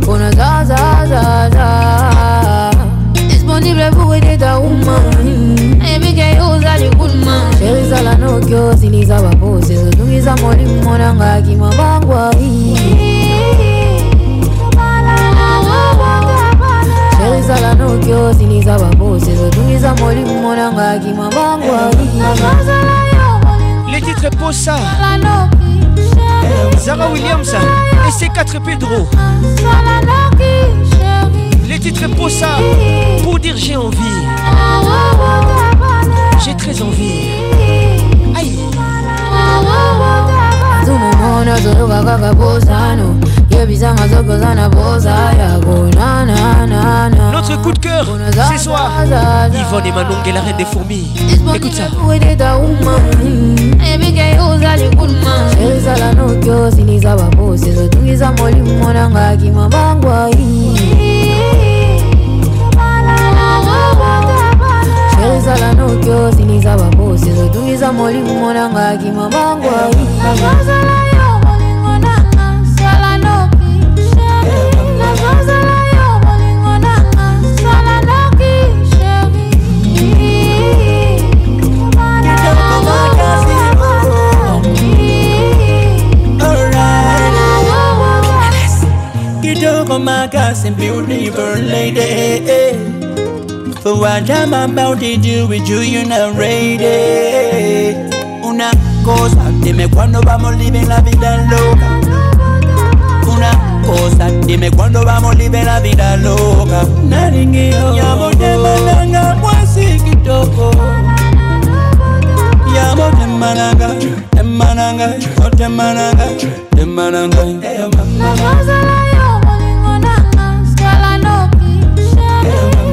[0.01, 1.67] mpona zazazaza
[3.29, 5.46] disponible pour aider ta umani
[6.79, 12.33] likuma sherizala nokyo ziliza bapozi zotumiza mwalimu mwananga akimabangwa
[17.19, 21.91] sherizala nokyo ziliza bapozi zotumiza mwalimu mwananga akimabangwa
[23.91, 24.77] Les titres Posa,
[26.85, 27.53] Zara Williams
[28.07, 29.07] et ses 4 Pedro.
[31.67, 32.47] Les titres ça
[33.23, 34.15] pour dire j'ai envie.
[36.43, 37.31] J'ai très envie.
[38.37, 38.57] Aïe.
[40.85, 43.19] Zumumona zoroka kaka bozano
[43.49, 48.05] yebisanga zokoza na boza yako nananana Notre coup de cœur
[48.53, 51.07] ce soir Yvonne et Manon la reine des fourmis
[51.53, 51.83] Écoute ça
[55.65, 61.16] ezala nokyo siniza babosi ezotungiza molimo nanga akima bangwai
[65.37, 69.95] ezala noki osilisa babosi ezotungisa molimo monanga akima mangwai
[89.87, 92.86] come my gossip, beautiful lady.
[93.87, 97.95] But what I'm about to do with you, you're not ready.
[98.43, 98.69] Una
[99.01, 102.01] cosa, dime cuándo vamos living la vida loca.
[103.25, 103.51] Una
[103.85, 106.83] cosa, dime cuándo vamos living la vida loca.
[107.05, 110.69] Naringeo, yabo de malanga, mwasi kitoko.
[112.75, 113.87] Yabo de malanga,
[114.33, 115.07] de malanga,
[115.55, 116.25] de malanga,
[116.75, 117.43] de malanga.
[117.45, 118.53] Hey, mama.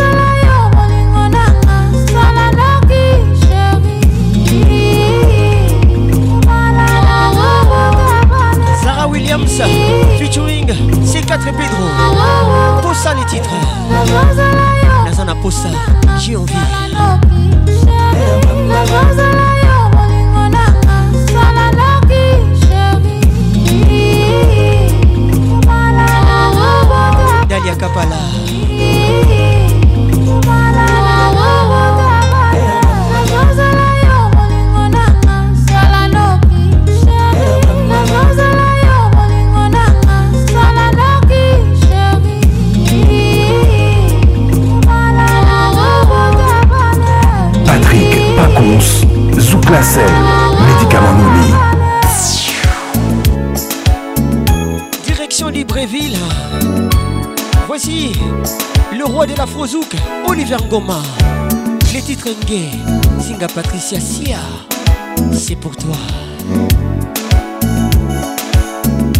[11.37, 13.49] maître Pedro Posa les titres
[15.05, 15.69] Naza na posa
[16.17, 16.53] J'ai envie
[27.49, 28.15] Dalia Kapala
[55.15, 56.15] Direction Libreville.
[57.67, 58.13] Voici
[58.97, 59.93] le roi de la Frozouk,
[60.25, 60.99] Oliver Goma.
[61.93, 62.69] Les titres Ngué,
[63.19, 64.39] Singa Patricia Sia.
[65.33, 65.97] C'est pour toi.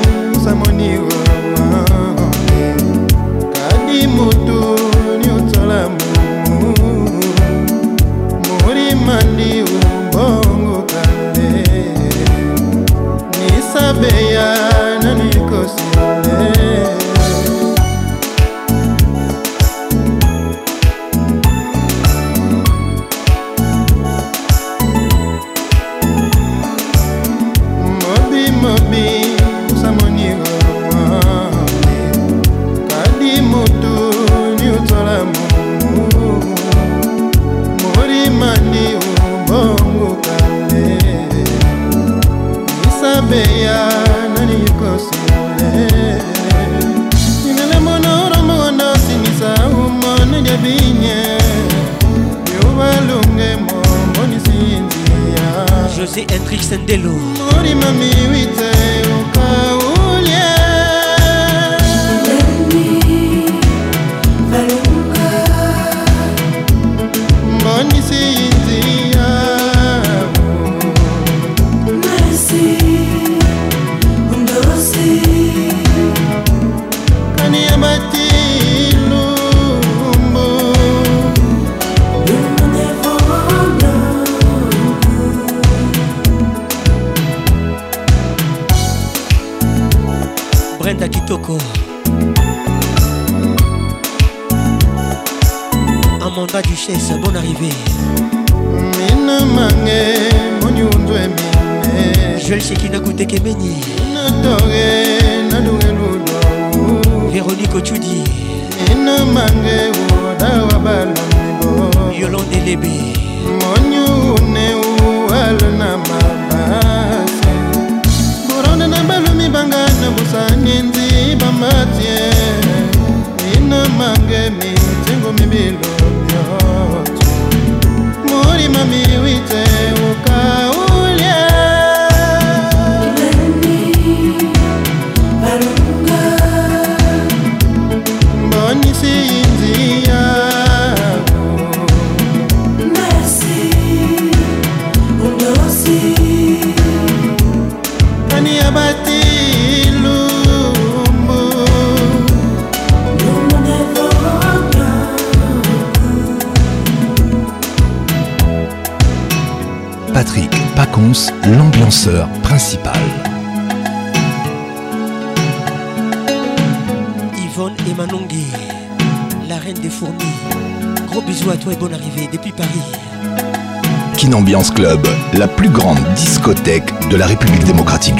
[177.08, 178.17] de la République démocratique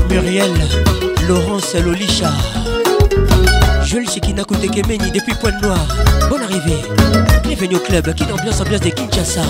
[0.09, 0.51] muriel
[1.27, 5.87] laurence lolisha n'a Chikina Koutekemeni depuis Pointe Noire.
[6.29, 6.79] Bonne arrivée.
[7.59, 8.13] venu au club.
[8.13, 9.41] Qui ambiance ambiance de Kinshasa.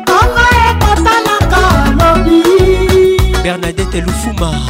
[0.00, 1.62] ntongo ekotanaka
[1.98, 2.40] lobi
[3.44, 4.69] bernadette lufuma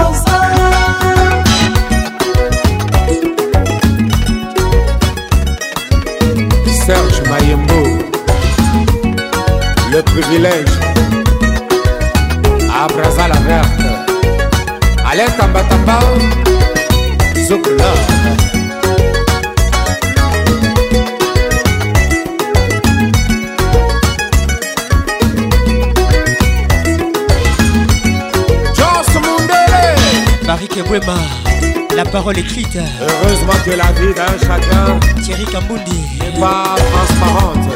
[32.11, 32.77] parole écrite.
[33.01, 34.99] Heureusement que la vie d'un chacun.
[35.21, 35.99] Thierry Kambundi.
[36.19, 37.69] N'est pas transparente.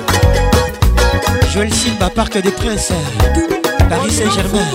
[1.53, 2.91] Joël Simba, Parc des Princes.
[3.89, 4.67] Paris Saint-Germain.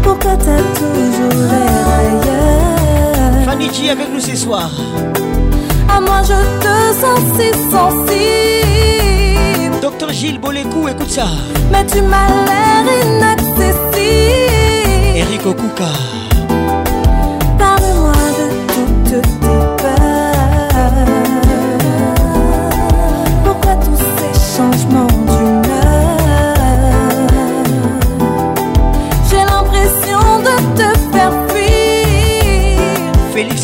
[0.03, 3.45] Pourquoi t'as toujours l'air ailleurs?
[3.45, 4.69] Fanny G avec nous ce soir.
[5.95, 6.33] à moi je
[6.63, 9.77] te sens si sensible.
[9.81, 11.27] Docteur Gilles Bolécou, écoute ça.
[11.71, 15.13] Mais tu m'as l'air inaccessible.
[15.15, 15.93] Eric Okuka.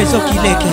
[0.00, 0.70] réseau qui l'est.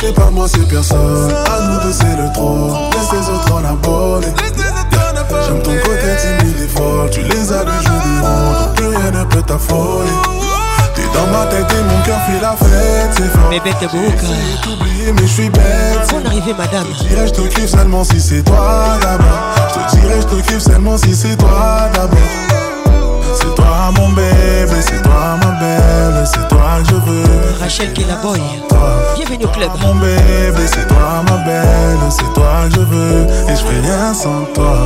[0.00, 3.64] c'est pas moi c'est personne À nous deux c'est le trône Laisse les autres en
[3.64, 4.26] abonner
[5.46, 9.10] J'aime ton côté timide et folle Tu les as du je du monde Plus rien
[9.10, 10.10] ne peut t'affoler
[10.94, 14.04] T'es dans ma tête et mon cœur fait la fête C'est fort Bébé t'es beau
[14.62, 18.20] t'oublier, mais je suis bête arrivée madame Je te dirais je te kiffe seulement si
[18.20, 23.54] c'est toi d'abord Je te dirais je te kiffe seulement si c'est toi d'abord C'est
[23.54, 27.24] toi mon bébé C'est toi ma belle C'est toi je veux.
[27.60, 27.88] Rachel
[28.22, 28.40] boy.
[29.16, 29.70] bienvenue au club.
[29.82, 33.26] Mon bébé, c'est toi ma belle, c'est toi je veux.
[33.48, 34.78] Et je ferai rien sans toi.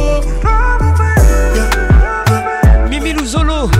[2.89, 3.71] Mimi Zolo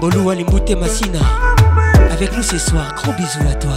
[0.00, 1.20] Bolou Alimouté Massina.
[2.12, 3.70] Avec nous ce soir, gros bisous à toi.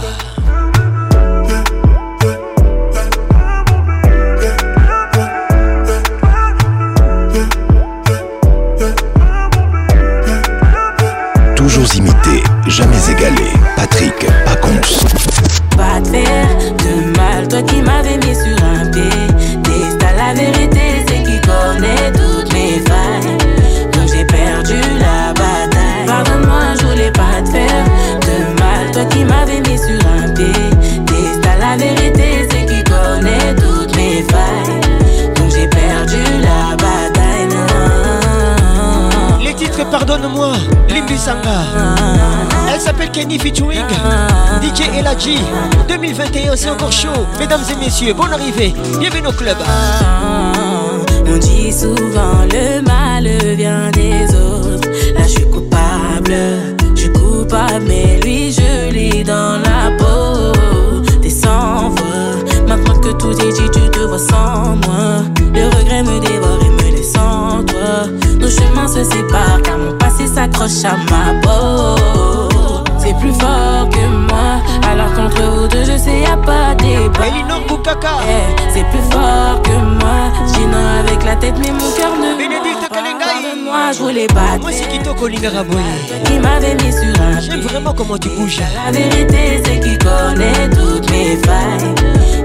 [11.56, 12.17] toujours imité
[12.70, 13.50] jamais égalé.
[13.76, 14.14] Patrick
[14.44, 15.00] Paconce.
[15.76, 19.88] Pas de faire de mal, toi qui m'avais mis sur un pied.
[19.98, 23.38] T'es la vérité, c'est qui connaît toutes mes failles.
[23.92, 26.06] Donc j'ai perdu la bataille.
[26.06, 27.84] Pardonne-moi, je voulais pas te faire
[28.20, 30.62] de mal, toi qui m'avais mis sur un pied.
[31.06, 35.32] T'es la vérité, c'est qui connaît toutes mes failles.
[35.36, 37.48] Donc j'ai perdu la bataille.
[37.50, 39.38] Non.
[39.44, 40.52] Les titres, pardonne-moi,
[40.88, 43.80] les non elle s'appelle Kenny featuring
[44.62, 45.36] DJ Elaji
[45.88, 47.08] 2021 c'est encore chaud
[47.40, 49.56] Mesdames et messieurs, bonne arrivée Bienvenue au club
[51.26, 53.26] On dit souvent le mal
[53.56, 56.36] vient des autres Là je suis coupable,
[56.94, 60.56] je suis coupable Mais lui je l'ai dans la peau
[61.20, 66.04] T'es sans voix Maintenant que tout est dit tu te vois sans moi Le regret
[66.04, 68.06] me dévore et me laisse sans toi
[68.38, 72.27] Nos chemins se séparent car mon passé s'accroche à ma peau
[73.08, 74.62] eh, c'est plus fort que moi.
[74.90, 77.24] Alors contre vous deux, je sais, y'a pas débat.
[78.72, 80.30] c'est plus fort que moi.
[80.76, 82.38] un avec la tête, mais mon cœur ne.
[83.64, 84.60] Moi, je voulais battre.
[84.62, 85.78] Moi, c'est Kito Kolingaraboy.
[85.78, 87.38] Eh, Il m'avait mis sur un.
[87.40, 88.60] J'aime vraiment comment tu bouges.
[88.86, 91.94] La vérité, c'est qu'il connaît toutes mes failles.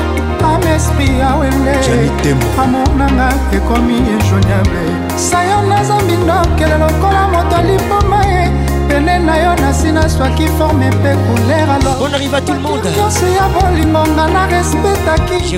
[0.47, 8.51] amespri ya wenge amour nanga ekomi injoignable e sayo naza mbindokele lokola moto alipoma ye
[8.87, 15.53] pene na yo na nsina swaki forme mpe couleur alonyonso ya bolingonga na respetaki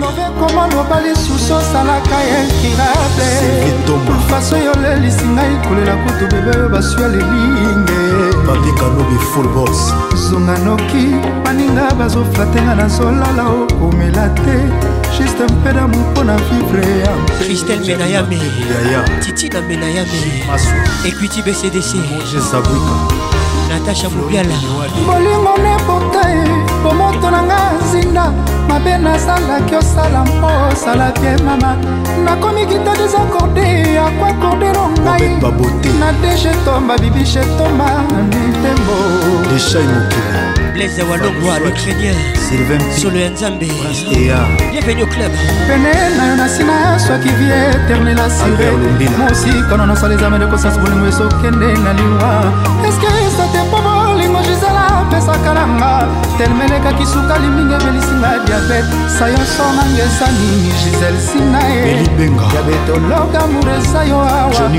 [0.00, 7.98] lobekoma loba lisusu osalaka intirable faso yolelisi ngai kolela kutu bebe oyo baswi ya lelinge
[8.48, 9.80] papi kanobi full bos
[10.28, 11.04] zonga noki
[11.44, 14.56] baninga bazofratenga nazolala okomela te
[15.18, 17.12] juste mpe na moko na vivre ya
[17.44, 18.38] kristel menayame
[19.24, 20.46] titi na menayame
[21.08, 21.90] ekuiti bcdc
[23.68, 24.54] natasha mobiala
[25.06, 27.60] bolingo nepoka e bomoto na nga
[27.90, 28.24] zinda
[28.68, 31.70] mabe nazalaki osala mpo osalaki emama
[32.24, 33.66] nakomi gita desakorde
[33.98, 35.28] yakwa kordero ngai
[36.00, 37.86] na deje tomba bibishe tomba
[38.30, 38.96] mitembo
[39.50, 40.40] deshai mokili
[40.74, 43.68] blaise walongwa le crédien sylvain solo ya nzambe
[44.72, 45.32] bienvenu club
[45.68, 48.66] pene na yo na nsina ya swaki vie eternel asire
[49.18, 52.28] mosikano nasala ezamede kosasi bolingo esokende na liwa
[52.88, 53.17] eske
[55.38, 56.06] nasakalanga
[56.38, 64.16] telmelekaki sukali mingi ebelisinga diabete sayonso nanga eza nini gisel sina yeyabetoloka mure eza yo
[64.16, 64.70] awa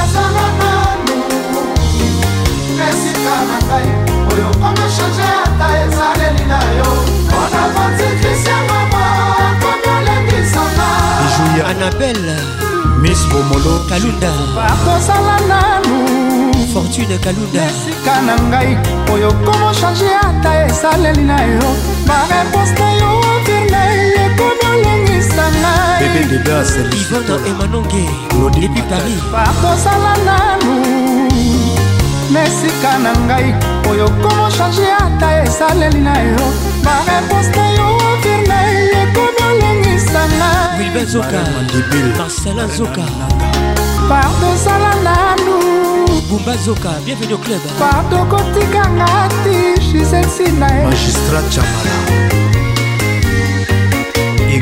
[2.91, 3.89] esika na ngai
[4.33, 6.89] oyo omechange ata ezaleli na yo
[7.27, 9.05] mpona vantikisia mama
[9.61, 10.89] komi olengisanga
[11.33, 12.37] juya anabele
[13.03, 14.31] mis bomolo kalunda
[14.71, 15.97] akosala nanu
[16.73, 18.73] fortune kalunda esika na ngai
[19.13, 21.69] oyo komochange ata esaleli na yo
[22.07, 23.46] bareponse na yo
[25.37, 28.03] bakosala naivona emanonge
[28.65, 30.75] epi paris bakosala nanu
[32.33, 33.49] na esika na ngai
[33.91, 36.45] oyo komo change ata esaleli na yo
[36.85, 37.89] bareponse na yo
[38.23, 38.59] vir na
[39.03, 41.41] ekomi olengisa ngai wilbe nzoka
[42.19, 43.05] marcela nzoka
[44.09, 45.55] pardosala nanu
[46.31, 49.11] bumba zoka bienvenue au club pardo kotikanga
[49.45, 49.57] ti
[49.89, 51.95] shiselsi na ye magistrat chamala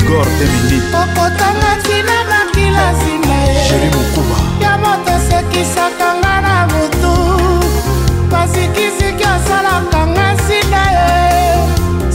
[0.05, 3.35] igor demini okotangaki na makila nsima
[3.69, 7.13] jeri mokuba ya moto osekisaka nga na butu
[8.31, 11.31] basikisiki osalaka nga nsinda ye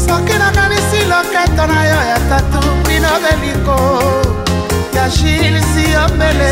[0.07, 3.77] soki nakanisi loketo na yo ya tatu bino beliko
[4.97, 6.51] ya jilsi yombele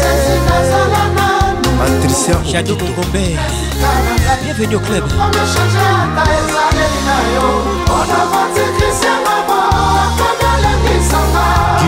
[1.79, 3.39] patricia jadokongombe
[4.59, 5.05] bienvenue au club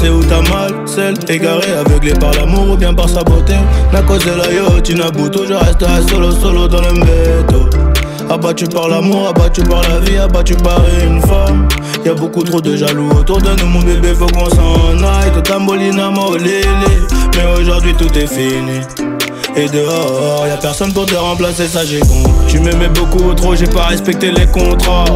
[0.00, 3.54] C'est où t'as mal, celle égarée, aveuglée par l'amour ou bien par sa beauté.
[3.92, 7.68] N'a de la tu bouto, je resterai solo, solo dans le métro.
[8.30, 11.66] Abattu par l'amour, abattu par la vie, abattu par une femme.
[12.06, 15.32] Y'a beaucoup trop de jaloux autour de nous, mon bébé, faut qu'on s'en aille.
[15.34, 16.60] Tout tambolina, molili.
[17.36, 18.80] Mais aujourd'hui, tout est fini.
[19.56, 22.22] Et dehors, y'a personne pour te remplacer, ça j'ai con.
[22.46, 25.06] Tu m'aimais beaucoup trop, j'ai pas respecté Les contrats.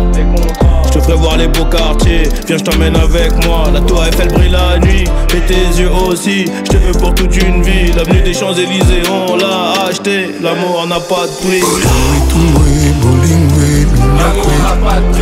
[0.95, 4.29] Je te ferai voir les beaux quartiers, viens je t'emmène avec moi La tour Eiffel
[4.29, 8.21] brille la nuit, Mets tes yeux aussi Je te veux pour toute une vie, l'avenue
[8.21, 12.61] des Champs-Élysées On l'a acheté, l'amour n'a pas de prix Tango
[14.19, 15.15] L'amour na de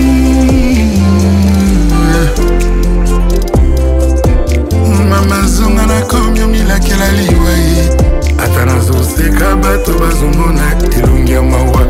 [5.15, 7.89] mama zonga nakomi omilakela liwai
[8.37, 10.61] ata nazoseka bato bazomona
[10.97, 11.85] elongi ya mawa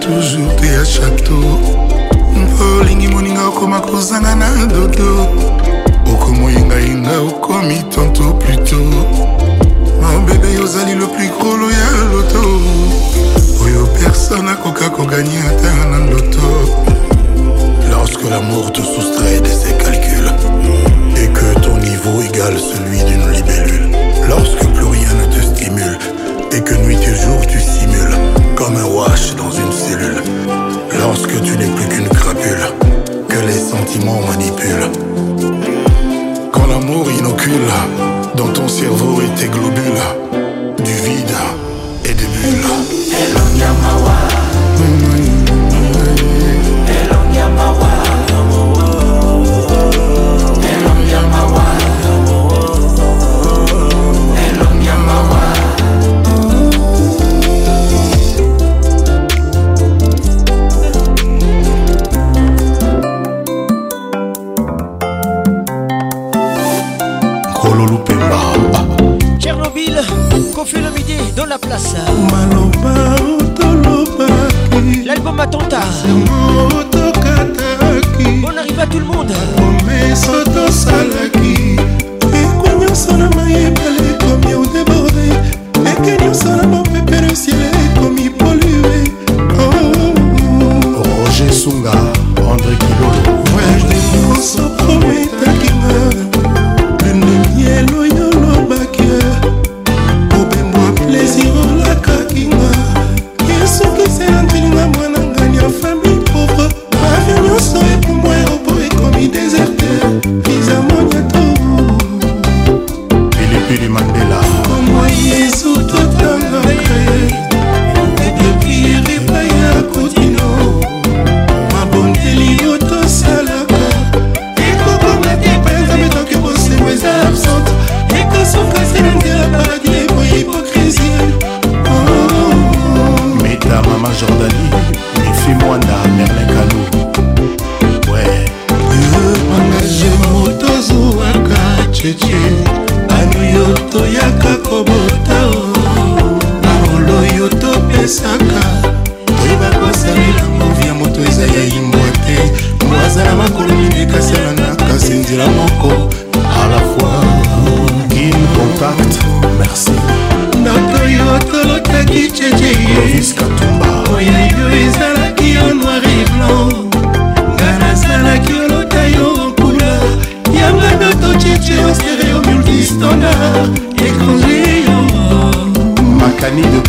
[0.00, 1.81] toujours te à château
[2.80, 5.26] olingi moninga okoma kozanga na dodo
[6.12, 8.78] okomoyengayinga okomi tanto pluto
[10.02, 12.44] mabebe yo ozali le plus gros ya loto
[13.64, 16.44] oyo personne akoka koganye ata na loto
[17.90, 23.30] lorsque l'amour te soustrait de ses calculs hmm, et que ton niveau égale celui d'une
[23.32, 23.90] libellule
[24.28, 25.98] lorsque plus rien ne te stimule
[26.52, 28.16] et que nuit et jour tu simules
[28.56, 30.22] comme un wash dans une cellule
[31.02, 32.60] Lorsque tu n'es plus qu'une crapule,
[33.28, 34.92] que les sentiments manipulent.
[36.52, 37.72] Quand l'amour inocule
[38.36, 41.36] dans ton cerveau et tes globules, du vide
[42.04, 42.66] et des bulles.
[71.52, 71.98] la plaza.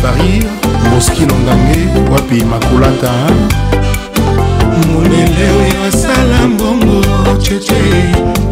[0.04, 0.44] barir
[0.92, 1.80] boski longange
[2.12, 3.12] wapi makulata
[4.90, 6.98] molele oyo asala mbongo
[7.44, 7.82] cheche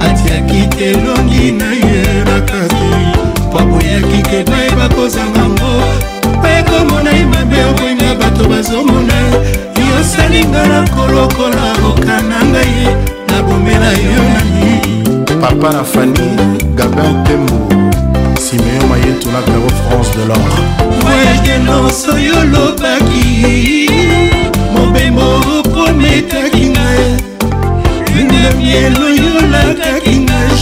[0.07, 2.91] atiaki te elongi na ye na kati
[3.53, 5.73] paboyaki ke bayeba kozanga ngo
[6.43, 9.19] bayekomona ye mabe oboyinga bato bazomona
[9.77, 12.89] ye yosalinga na kolokola okana ngai ye
[13.29, 14.71] nabomela yo nani
[15.41, 16.27] papa na fani
[16.81, 17.72] gabin tembo
[18.93, 20.39] maye tolakao france de lor
[21.01, 23.87] voyage de lance oyo olobaki
[24.75, 25.25] mobembo
[25.59, 30.53] oprometaki ngai miel oyo olakaki ngai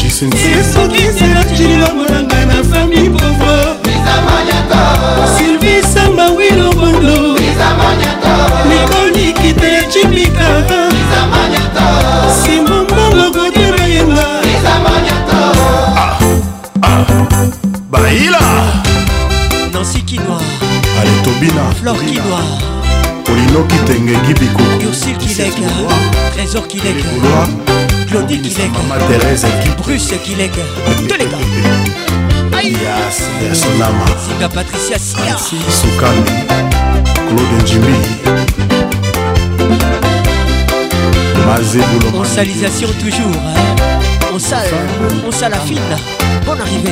[0.60, 3.69] esoki selaktililongo na ngai na famille pauvre
[19.72, 20.38] Nancy Kinoa
[21.00, 22.42] Allez Tobina Flore Kinoa
[23.24, 25.70] Polino Kitenge Gibiko Yursil Kileka
[26.36, 27.06] Trésor Kileka
[28.08, 29.46] Claudie Kileka Maman Thérèse
[29.78, 30.60] Bruce Kileka
[31.08, 31.36] Teleka
[32.62, 35.36] Yes, yes, Nama Sika Patricia Sia
[35.70, 36.24] Soukani
[37.14, 37.96] Claude Jimmy
[41.46, 41.80] Mazé
[42.14, 43.76] On salisation toujours hein.
[44.34, 44.70] On sale,
[45.26, 45.78] on sale la fine
[46.44, 46.90] Bonne arrivée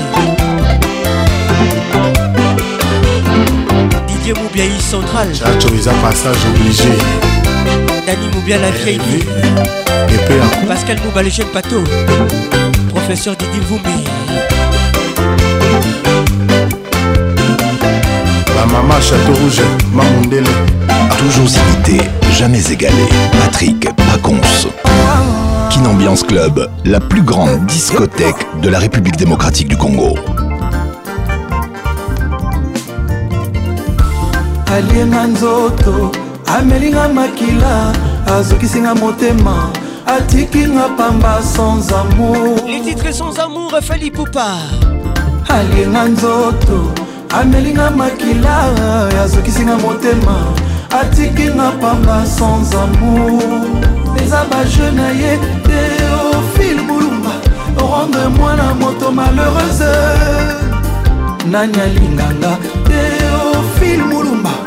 [4.28, 6.90] Olivier Moubia Yves Central Chacho un passage obligé
[8.06, 9.24] Dani Moubia la vieille vie
[10.66, 11.82] Pascal Mouba le jeune bateau
[12.94, 14.04] Professeur Didi Vumbi
[18.54, 19.62] La maman Château Rouge,
[19.94, 20.44] Mamondele
[21.16, 22.04] Toujours imité,
[22.36, 23.08] jamais égalé
[23.46, 24.68] Patrick Paconce
[25.70, 30.16] Kinambiance Club, la plus grande discothèque de la République démocratique du Congo
[34.72, 36.12] alienga nzoto
[36.46, 37.92] amelinga makila
[38.36, 39.68] azokisinga motema
[40.06, 44.46] atikinga pamba sans amour les titres sans amour fali poupa
[45.48, 46.92] alienga nzoto
[47.40, 48.64] amelinga makila
[49.24, 50.36] azokisinga motema
[51.00, 53.40] atikinga pamba sans amour
[54.22, 57.32] eza baje na ye teofile bulumba
[57.76, 59.94] rendre mwana moto malheureuse
[61.50, 62.52] nani alinganga
[62.88, 64.57] teofile mulumba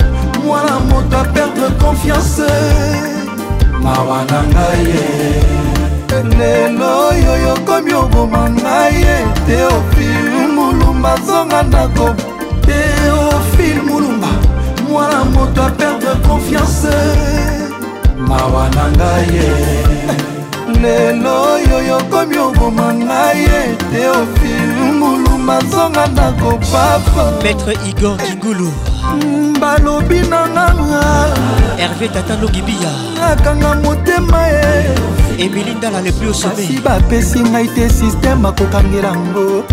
[0.93, 2.49] moto aperdre confiance
[3.83, 5.09] mawa na ngai ye
[6.39, 9.13] lelo oyo yokomi oboma ngai ye
[9.47, 12.07] teofil mulumba zonga ndako
[12.67, 14.27] teofil mulumba
[14.89, 16.97] mwana moto aperdre confiance
[18.27, 19.49] mawa na ngai ye
[20.81, 23.59] lelo oyo yokomi oboma ngai ye
[23.91, 28.69] teofil mulumba zonga ndako papa maître igor kigulu
[29.59, 30.75] balobi nanga
[31.77, 34.85] herve tatanogibia nakanga motema e
[35.43, 39.63] emili ndala le plus osomasi bapesi ngai te systeme akokangelango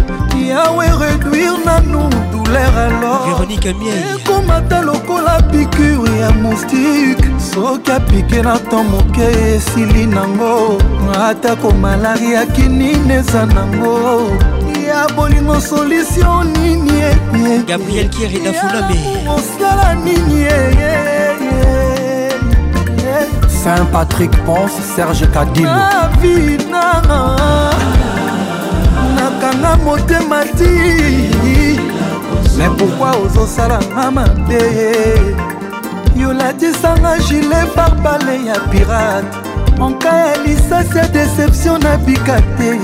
[0.48, 9.20] yawe réduire nanu douleur alorekomata lokola pikure ya moustike soki apike na to moke
[9.54, 10.78] esili nango
[11.28, 13.98] atako malari ya kinini eza nango
[14.98, 17.02] ya bolingo solutio nini
[17.66, 20.48] gabriel kierida fulame osala nini
[23.62, 27.20] saint patrick ponce serge kadilvinanga
[29.18, 30.74] nakanga motema ti
[32.58, 34.62] me pourkui ozosalanga mabe
[36.16, 39.26] yolatisanga gile barbale ya pirate
[39.78, 42.74] monka ya lisasi ya deception nabika te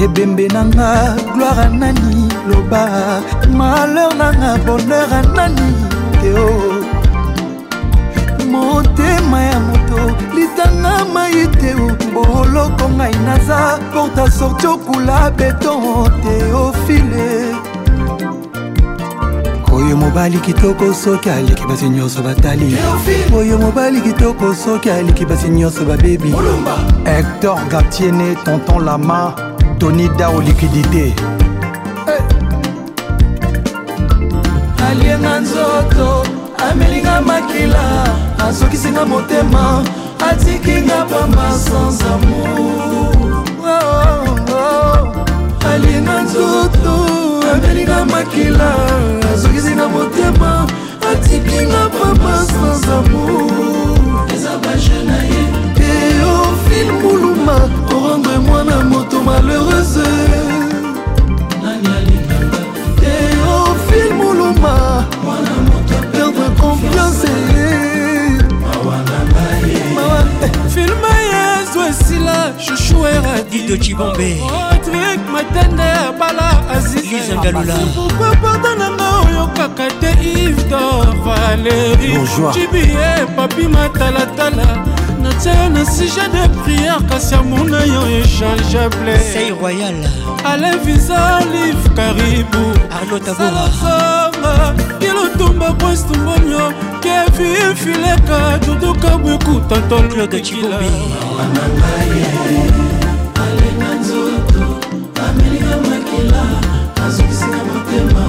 [0.00, 2.82] ebembe nanga gloire anani loba
[3.58, 5.68] malheur nanga bonheur anani
[6.20, 6.48] teo
[8.52, 10.00] motema ya moto
[10.36, 11.72] litanga mai te
[12.14, 13.60] boloko ngai naza
[13.92, 15.84] porta sorti okula beton
[16.22, 17.28] teofile
[19.74, 22.68] oyo mobali kitoko soki aleki basi nyonso batali
[23.36, 26.34] oyo mobali kitoko soki aleki basi nyonso babebi
[27.04, 29.51] hector gatiene tonton lama
[29.82, 31.12] tony dao likidité
[32.10, 32.24] eh.
[34.92, 36.22] alienga nzoto
[36.70, 38.06] amelinga makila
[38.48, 39.84] azokisinga motema
[40.30, 43.10] atikinga pamba sans amour
[43.64, 45.66] oh, oh, oh.
[45.74, 46.92] alienga nzoto
[47.54, 48.72] amelinga makila
[49.34, 50.66] azokisinga motema
[51.12, 55.42] atikinga pamba sans amour eza bajene na ye
[55.74, 57.56] teofile muluma
[57.96, 58.71] orendre mwana
[59.40, 60.00] malheureuse
[63.00, 65.04] teofil eh, oh, muluma
[66.12, 67.28] perdre confiance
[70.74, 79.04] filma yezwa esila eh, shushuera dido cibombe oh, trik matende ya bala azizpokua parda nanga
[79.28, 82.18] oyokaka te ivdor valeri
[82.54, 84.91] cibie eh, papi matalatala
[85.22, 89.94] natia yo na sujet de prière kasi amona yo échangeable sei royal
[90.44, 92.62] ale visa live karibu
[92.98, 94.74] arnotaboaasanga
[95.06, 96.72] ilotumba kwestungonio
[97.04, 100.86] kevi fileka duduka bweku tonton claude cibobi
[103.44, 104.62] alenga nzoto
[105.24, 106.42] amelinga makila
[107.06, 108.24] azokisinga motema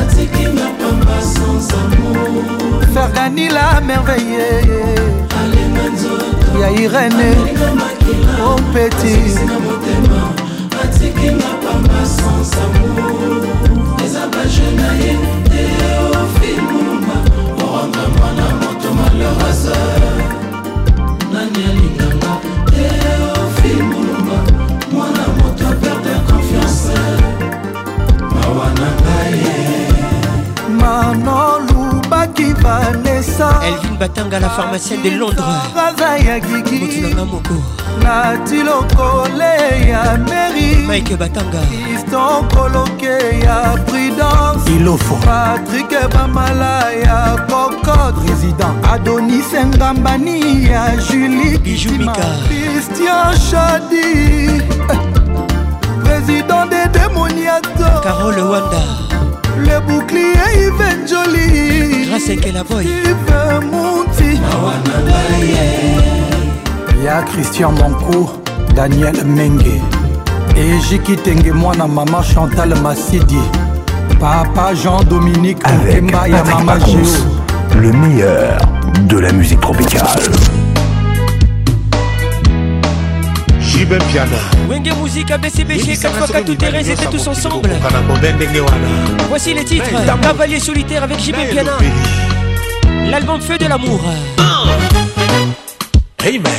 [0.00, 4.46] atikinga pamba sans amour frère Danila merveille
[6.60, 7.30] ya Irene
[8.46, 9.34] oh petit
[10.82, 13.40] atikinga pamba sans amour
[14.04, 15.12] eza bajena ye
[15.50, 17.18] teofimuma
[17.64, 19.78] oronga mwana moto malheur aza
[21.32, 22.32] nani alinganga
[22.70, 23.43] teo
[32.34, 37.54] nakoki vanesa elvin batanga la pharmacien de londresmotunanga moko
[38.02, 39.54] nati lokole
[39.90, 41.58] ya meri mike batanga
[41.94, 52.26] iston koloke ya prudence ilofo patrik bamala ya kokod résident adonis engambani ya julie bijumika
[52.48, 54.62] christian shadi
[56.04, 58.82] président de démoniato carole wanda
[59.66, 62.86] le bouclier ivenjoli grâce ekela boy
[65.42, 67.04] eh.
[67.04, 68.34] ya christian mancour
[68.76, 69.80] daniel menge
[70.56, 73.38] ejiki tenge mwana mama chantal masidi
[74.20, 77.00] papa jean dominique mokemba ya mama géo
[77.82, 78.58] le meilleur
[79.08, 80.30] de la musique tropicale
[83.84, 84.34] libe piano
[84.68, 87.70] wenge muzika besibeshekafaka tout terrain c'était tous ensemble
[89.28, 89.90] voici les titres
[90.22, 91.72] cavalier solitaire avec JB Piana
[93.10, 94.00] l'album feu de l'amour
[96.24, 96.52] hey man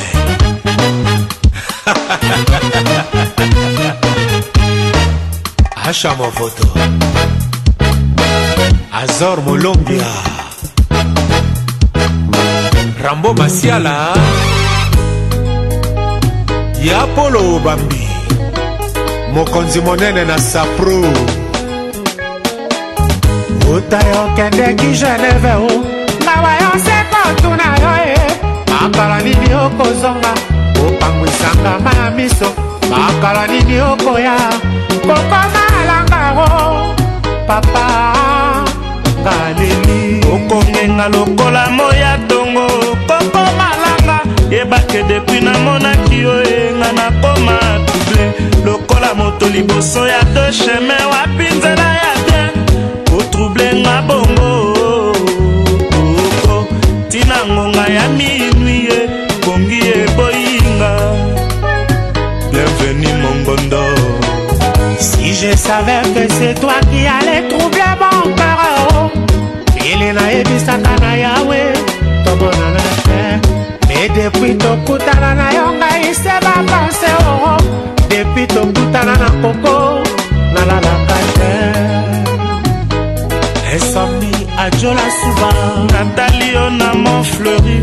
[5.84, 6.68] asha mofoto
[8.92, 10.06] azor molombia
[13.02, 14.12] rambo masiala
[16.80, 18.08] ya polo obambi
[19.32, 21.00] mokonzi monene na sapro
[23.74, 25.72] otaya okendeki geneve o
[26.24, 28.32] mawa yo sekotu na yo e eh.
[28.70, 30.32] makala nini okozonga
[30.86, 32.50] opangwisangama ya miso
[32.90, 34.36] makala nini okoya
[34.88, 35.42] kokoma
[35.80, 36.94] alangao
[37.46, 37.86] papa
[39.22, 42.66] ngaleli okongenga lokola moya tongo
[43.08, 43.85] kokoma
[44.56, 48.24] yebake depuis namonaki yo yenga nakoma double
[48.64, 52.40] lokola moto liboso ya de chemin wapi nzela ya te
[53.18, 54.50] otroublenga bongo
[56.24, 56.56] oko
[57.04, 59.00] ntina ngonga ya minui ye
[59.44, 60.92] kongi eboyinga
[62.50, 63.84] bienvenu mongondo
[64.98, 69.08] si je savais que c'est toi qui allais troubler mon cœur oh.
[69.92, 71.75] elena yebisaka na yawe
[74.18, 77.52] depuis tokutana na yo ngai se bapanse oo
[78.10, 79.74] depuis tokutana na koko
[80.54, 81.52] nalalaka te
[83.76, 84.32] esomi
[84.64, 85.50] ajola suba
[85.94, 87.78] natali yo na mon fleuri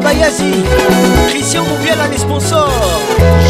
[0.00, 0.64] Bayazi
[1.30, 2.70] Christian Moubiela les sponsors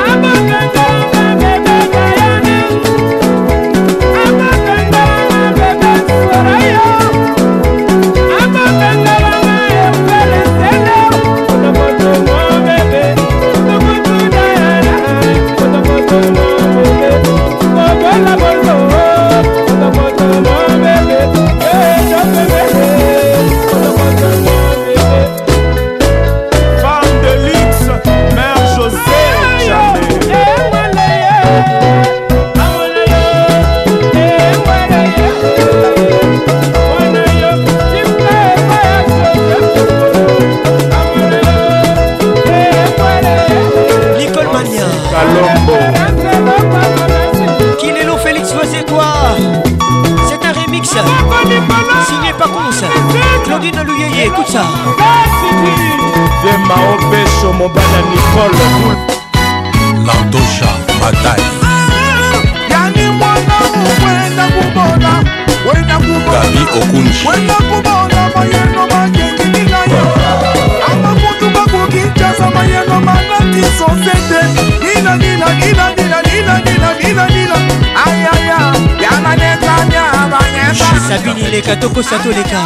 [81.69, 82.63] koleka tokosa toleka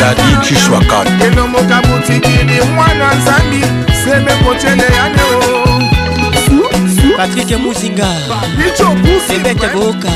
[0.00, 3.62] dadi chiswaka enomoka butikili mwana nzambi
[4.04, 5.60] seme kotele yaneo
[7.16, 8.14] patrik muzinga
[9.36, 10.10] ebete boka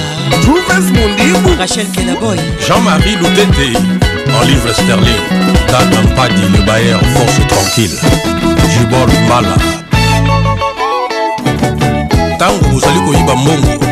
[1.58, 5.22] rachel kenaboy jean-marie loutete en livre sterling
[5.72, 7.98] dan ampadi le bayer force tranquille
[8.74, 9.56] jubor mbala
[12.36, 13.91] ntango ozali koyiba mbongo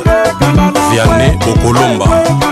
[0.91, 2.50] vianney bokolomba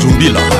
[0.00, 0.59] 准备了。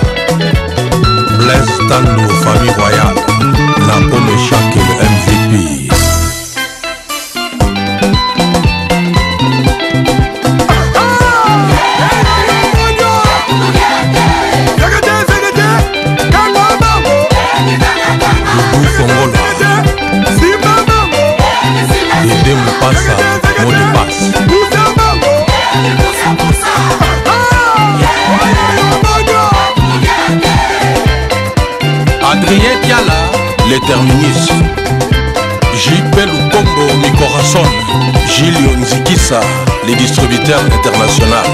[39.90, 41.46] les distributeurs internationaux.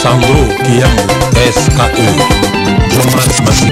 [0.00, 1.04] Sango Kiyamu
[1.54, 2.08] SKE.
[2.94, 3.68] Joman Massi.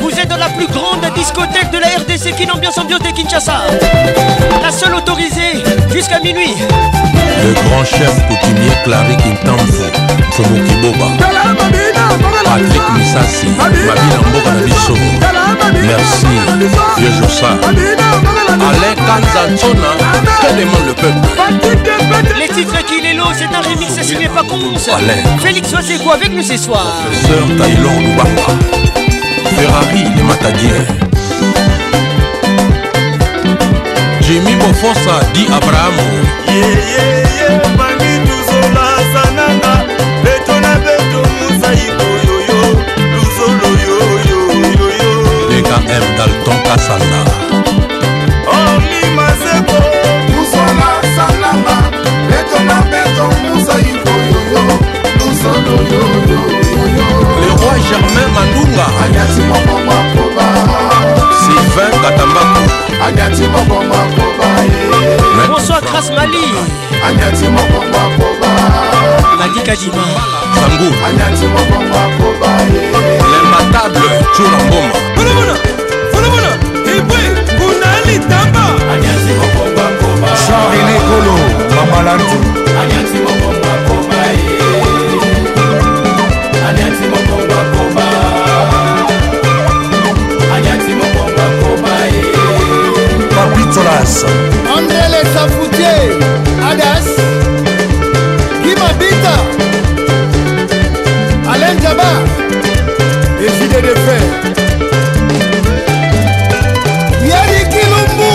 [0.00, 3.58] vous êtes dans la plus grande discothèque de la RDC, qui n'ambiance ambiance de Kinshasa.
[4.62, 5.39] La seule autorisée
[6.00, 6.56] jusqu'à minuit.
[7.44, 9.16] Le grand chef coutumier Clary
[10.80, 11.08] Boba,
[12.42, 13.48] Patrick Misasi,
[15.82, 16.32] Merci,
[17.28, 17.50] ça.
[18.48, 18.94] Alain
[20.58, 21.18] demande le peuple
[22.40, 23.90] Les titres qu'il les c'est un remix
[24.34, 24.44] pas
[25.40, 25.74] Félix
[26.12, 26.84] avec nous ce soir.
[27.26, 28.60] Professeur
[34.30, 36.06] jémi bofosa di abrahamu
[36.54, 39.74] yeyeye bangi tozolasananga
[40.24, 42.60] beto na beto mosaiko yoyo
[43.12, 45.10] luzolo yoyoyoyo
[45.50, 47.20] dkm dalton kasanga
[48.58, 49.78] omi maseko
[50.30, 51.76] musolasananga
[52.30, 54.62] beto na beto mosaiko yoyo
[55.18, 56.82] luzolo yoyoyo
[57.42, 60.78] le roi germain mandunga anyasi mokomwakoba
[61.40, 62.60] sylvain katambaku
[63.06, 64.82] anyati mokongo akoba ye
[65.48, 66.44] bonsoir grace mali
[67.08, 68.48] anyati mokongo akoba
[69.38, 70.04] nadi kadima
[70.54, 72.82] sangour anyati mokongo akoba ye
[73.30, 75.54] l'imbatable jour en boma bolobona
[76.12, 76.50] bolobona
[76.96, 77.20] ebwe
[77.58, 81.34] kuna litamba anyati mokongo akoba charine kolo
[81.76, 82.59] mamalandi
[94.00, 94.24] Elias
[94.74, 96.16] André Lesafoutier
[96.72, 97.04] Adas
[98.62, 99.34] Kimabita
[101.52, 102.08] Alain Jaba
[103.40, 104.22] Les idées de fer
[107.28, 108.34] Yari Kilumbu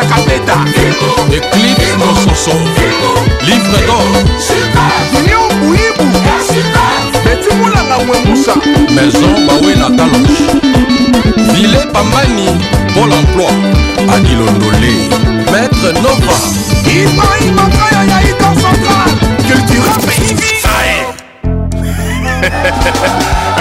[0.08, 0.54] kakabeta
[1.32, 2.52] eclipse mososo
[3.48, 4.12] livre dor
[5.20, 6.08] union buibu
[7.26, 8.54] betimonanga mwemusa
[8.96, 10.44] maison bawe na kalonge
[11.54, 12.48] vile pamani
[12.94, 13.56] pôle emploi
[14.16, 14.94] adilondole
[15.52, 16.36] maître nova
[16.96, 19.12] imaimangaya yai dans central
[19.48, 20.52] cultura peivi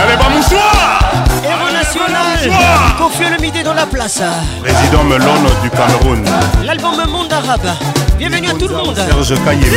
[0.07, 1.03] allez bamoussoir
[2.99, 4.23] Confieux le midi dans la place.
[4.63, 6.25] Président Melon du Cameroun.
[6.65, 7.69] L'album Monde Arabe.
[8.17, 8.97] Bienvenue à tout le monde.
[8.97, 9.77] Serge Kayembe.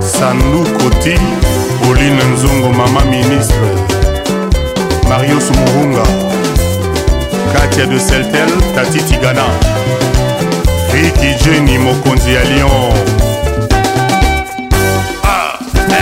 [0.00, 1.16] Sanou Koti,
[1.82, 3.66] Pauline Nzongo, maman ministre.
[5.08, 6.02] Mario Sumurunga.
[7.52, 9.44] Katia de Seltel, Tati Tigana.
[10.92, 13.33] Ricky Jenny, Mokonzi à Lyon.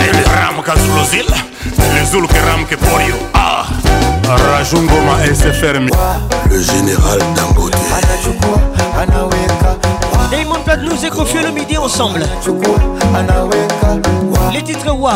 [0.01, 1.39] Ele rama com as luzilas
[1.95, 3.65] Ele zulu que rama que por you Ah
[4.57, 5.91] Rajungo ma e fermi
[6.49, 8.53] Le général d'Angote Ana chuko,
[8.99, 12.23] ana weka Hey mon pote, nous écoffions le midi ensemble
[14.51, 15.13] Les titres wa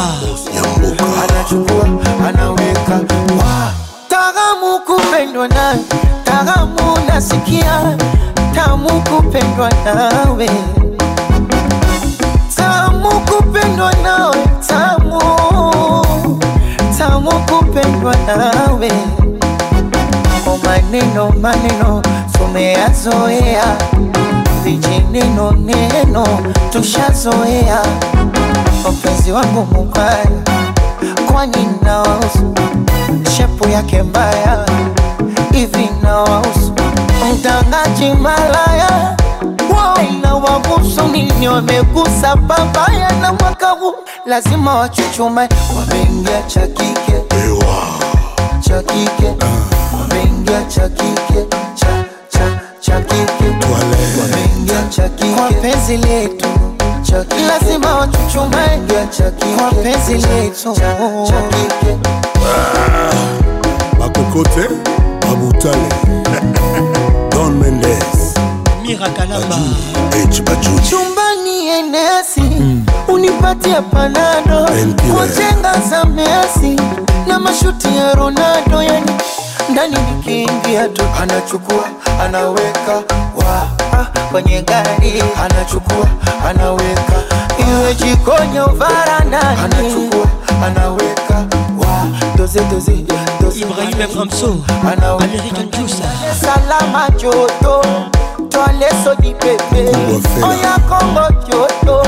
[0.54, 1.84] Yambuka Ana chuko,
[2.28, 3.00] ana weka
[4.08, 5.74] Taramu kupendwa na
[6.24, 7.96] Taramu nasikia
[8.54, 10.87] Tamu kupendwa nawe Taramu kupendwa
[13.30, 15.20] kupendwa nawe, tamu
[16.98, 18.92] tamu kupendwa nawe,
[20.48, 22.02] o oh, maneno maneno
[22.34, 23.78] tumeyazoea,
[24.64, 26.24] vijineno neno
[26.72, 27.80] tushazoea,
[28.92, 30.26] mpenzi wangu mubaya,
[31.32, 32.54] kwani nawausu
[33.38, 34.66] shepu yake mbaya,
[35.52, 36.74] hivi nawausu
[37.34, 39.18] mtangaji malaya
[39.86, 41.48] na inawagusa nini?
[41.48, 47.48] Wamegusa babaya na mwaka huu lazima wachuchume, wameingia chakike kike
[48.62, 50.02] cha kike, ah.
[50.02, 56.48] wameingia cha kike cha cha cha kike, wameingia cha kike kwa penzi letu
[57.48, 58.82] lazima wachuchume
[59.58, 60.76] kwa penzi letu
[62.50, 63.16] ah.
[64.00, 64.70] makokote
[65.26, 65.90] mabutale
[67.32, 68.34] Don Mendes
[68.90, 68.96] Eh,
[70.82, 72.84] chumbani enesi mm.
[73.08, 76.80] unipatie panado kujenga za mesi
[77.28, 79.12] na mashuti ya Ronaldo, yani
[79.70, 81.84] ndani nikiingia tu anachukua
[82.22, 82.96] anaweka
[83.38, 83.62] wa
[83.94, 86.08] ah, kwenye gari anachukua
[86.50, 87.14] anaweka
[87.70, 88.80] iwe jikoni au
[90.66, 91.36] anaweka
[91.78, 92.08] wa
[96.42, 97.82] Salama Joto
[98.58, 99.86] Tole soji pepe
[100.48, 102.04] Oya Kongo Kyoto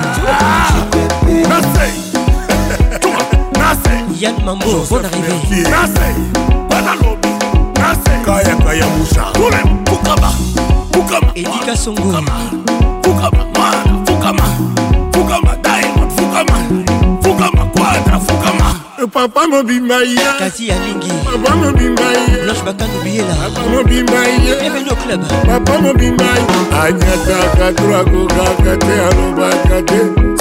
[0.70, 1.98] Chipepe Nasei
[3.58, 6.14] Nasei Yann Mambo, bonne arrivée Nasei
[6.68, 7.38] Bonne arrivée
[8.00, 9.24] kayaka ya musha
[9.88, 10.30] fukama
[10.92, 12.32] fukama edika songo fukama
[13.02, 14.44] fukama mwana fukama
[15.12, 16.54] fukama diamond fukama
[17.22, 23.34] fukama quadra fukama eh, papa mobimba ye kasi alingi papa mobimba ye blanche bakano biyela
[23.44, 26.44] papa mobimba ye bienvenue au club papa mobimba ye
[26.82, 30.21] anyataka trakokaka te alobaka te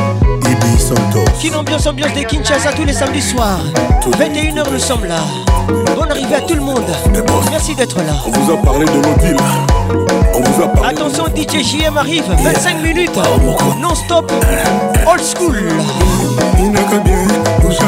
[0.50, 1.40] Ibi Santos.
[1.42, 3.60] Kin ambiance ambiance de Kinshasa tous les samedis soirs.
[4.06, 5.20] 21h nous sommes là.
[5.94, 6.82] Bonne arrivée à tout le monde.
[7.50, 8.14] Merci d'être là.
[8.26, 10.17] On vous a parlé de nos
[10.58, 13.14] Attention, DJ JM arrive, 25 minutes,
[13.78, 14.28] non-stop,
[15.06, 15.54] old school.
[15.54, 17.78] King, ambiance,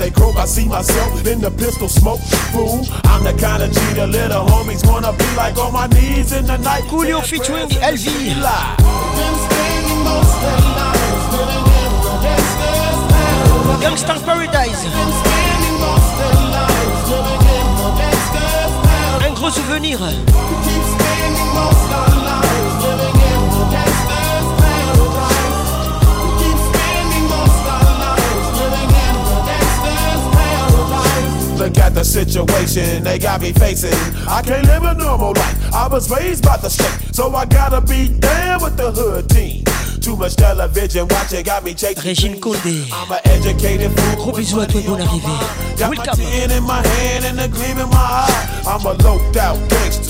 [0.00, 2.20] they croak, I see myself in the pistol smoke.
[2.52, 6.46] Fool, I'm the kind of cheater little homies wanna be like on my knees in
[6.46, 6.84] the night.
[6.90, 8.06] Coolio featuring LV.
[13.82, 14.80] Youngsters Paradise.
[19.26, 19.98] Un gros souvenir.
[31.70, 33.94] Look at the situation they got me facing.
[34.26, 35.72] I can't live a normal life.
[35.72, 39.62] I was raised by the state, so I gotta be down with the hood team.
[40.00, 42.40] Too much television watching got me chasing.
[42.40, 42.88] Condé.
[42.92, 44.16] I'm an educated fool.
[44.16, 44.98] Gros bisous à toi et bonne
[45.78, 46.18] Got Welcome.
[46.18, 48.48] my in my hand and a gleam in my eye.
[48.66, 50.09] I'm a low out gangster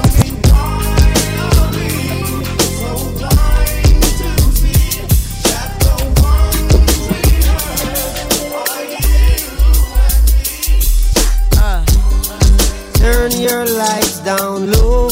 [13.41, 15.07] your lights down low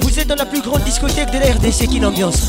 [0.00, 2.48] Vous êtes dans la plus grande discothèque de la RDC qui l'ambiance.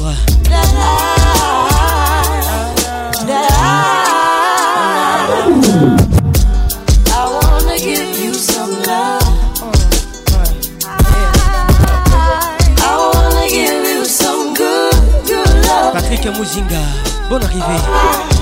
[16.00, 16.78] Patrick Mouzinga,
[17.28, 18.34] bonne arrivée.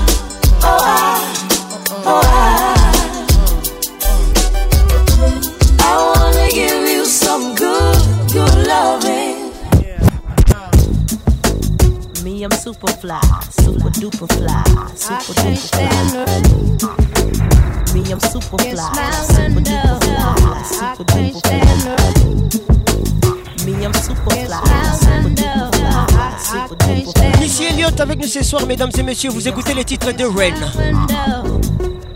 [28.67, 30.71] mesdames et messieurs, vous écoutez les titres de Rennes.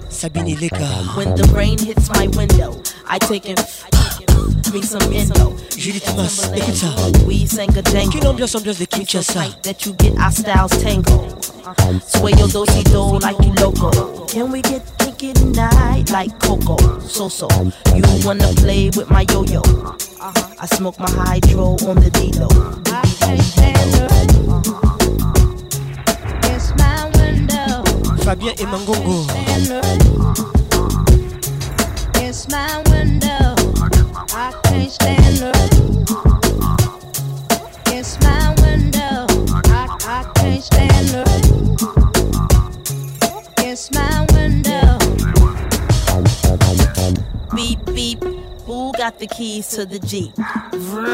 [0.10, 0.78] Sabine Leka.
[1.16, 3.56] When the rain hits my window, I take him.
[4.74, 5.54] Me some info.
[5.78, 6.88] Julie Thomas, écoute ça.
[7.28, 8.10] We sang a jangle.
[8.12, 9.44] Quelle ambiance, ambiance de Kinshasa.
[9.64, 11.44] that you get our styles tangled.
[12.08, 13.92] Sway your dozy do like you loco.
[14.28, 16.78] Can we get thinking tonight like Coco?
[17.02, 17.50] So so.
[17.94, 19.62] You wanna play with my yo yo?
[20.22, 22.48] I smoke my hydro on the D-Lo.
[22.88, 24.08] I can't handle
[28.24, 29.26] Fabien et Mangongo.
[47.56, 48.24] Beep beep.
[48.68, 50.32] Who got the keys to the Jeep?
[50.72, 51.06] Vroom.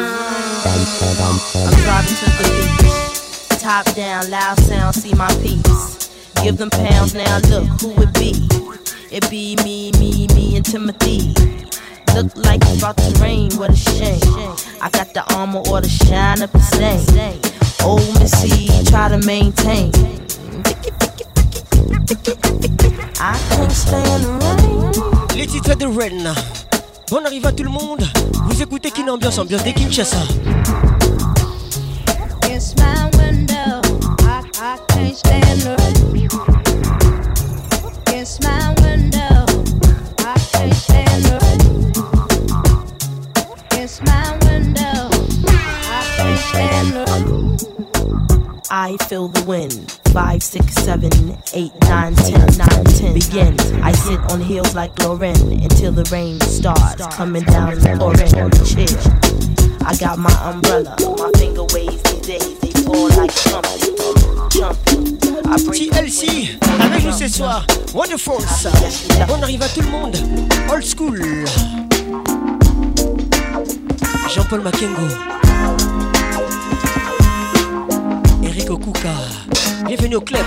[1.56, 3.60] I'm driving to the beach.
[3.62, 6.07] Top down, loud sound, see my peace.
[6.44, 8.32] Give them pounds now, look who it be.
[9.12, 11.34] It be me, me, me, and Timothy.
[12.16, 14.22] Look like it's about to rain, what a shame.
[14.80, 17.42] I got the armor or the shine up the same.
[17.84, 19.92] Old Missy, try to maintain.
[23.20, 25.38] I can't stand the rain.
[25.38, 26.28] Les titres de Rain.
[27.10, 28.04] Bon arrive à tout le monde.
[28.48, 30.18] Vous écoutez Kin Ambiance, ambiance des Kinshasa.
[32.50, 33.07] It's my
[48.70, 49.92] I feel the wind.
[50.12, 51.10] Five, six, seven,
[51.54, 53.14] eight, nine, ten, nine, ten.
[53.14, 53.58] Begin.
[53.82, 55.30] I sit on heels like Lauren
[55.64, 58.34] until the rain starts coming down orange.
[59.86, 62.67] I got my umbrella, my finger waves these days.
[65.72, 68.36] TLC avec nous ce soir, Wonderful.
[69.30, 70.16] On arrive à tout le monde,
[70.72, 71.20] old school.
[74.34, 75.02] Jean-Paul Makengo,
[78.44, 79.10] Eric Okuka,
[79.86, 80.42] bienvenue au club.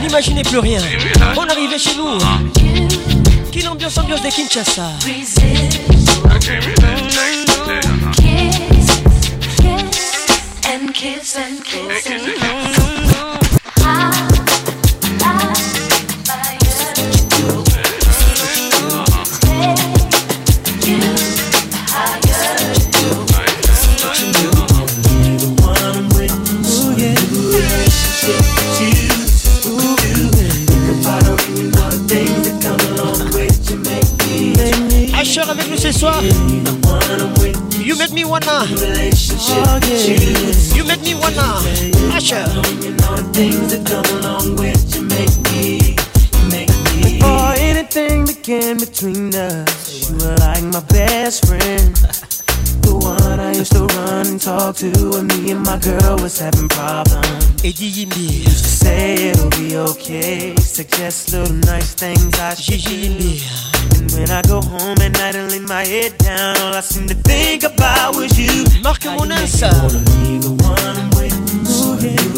[0.00, 0.80] N'imaginez plus rien.
[0.80, 2.06] Eh On arrivait chez nous.
[2.22, 2.38] Ah.
[3.52, 4.90] Quelle ambiance, ambiance de Kinshasa.
[56.34, 57.64] was having problems.
[57.64, 60.54] Used to say it'll be okay.
[60.56, 63.38] Suggest little nice things I should do.
[64.00, 67.06] And when I go home at night and lay my head down, all I seem
[67.08, 68.64] to think about was you.
[68.82, 69.70] Marque one answer.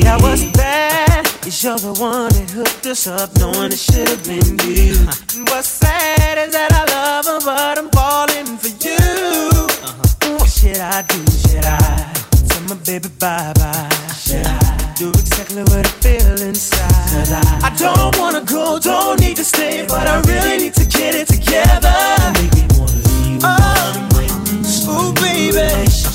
[0.04, 4.60] I was bad, you're the one that hooked us up, knowing it should have been
[4.70, 4.94] you.
[5.36, 8.96] And What's sad is that I love her, but I'm falling for you.
[8.96, 10.38] Uh-huh.
[10.38, 11.20] What should I do?
[11.50, 12.14] Should I
[12.48, 13.90] tell my baby bye bye?
[14.14, 17.42] Should I do exactly what I feel inside?
[17.42, 21.16] I, I don't wanna go, don't need to stay, but I really need to get
[21.16, 21.81] it together.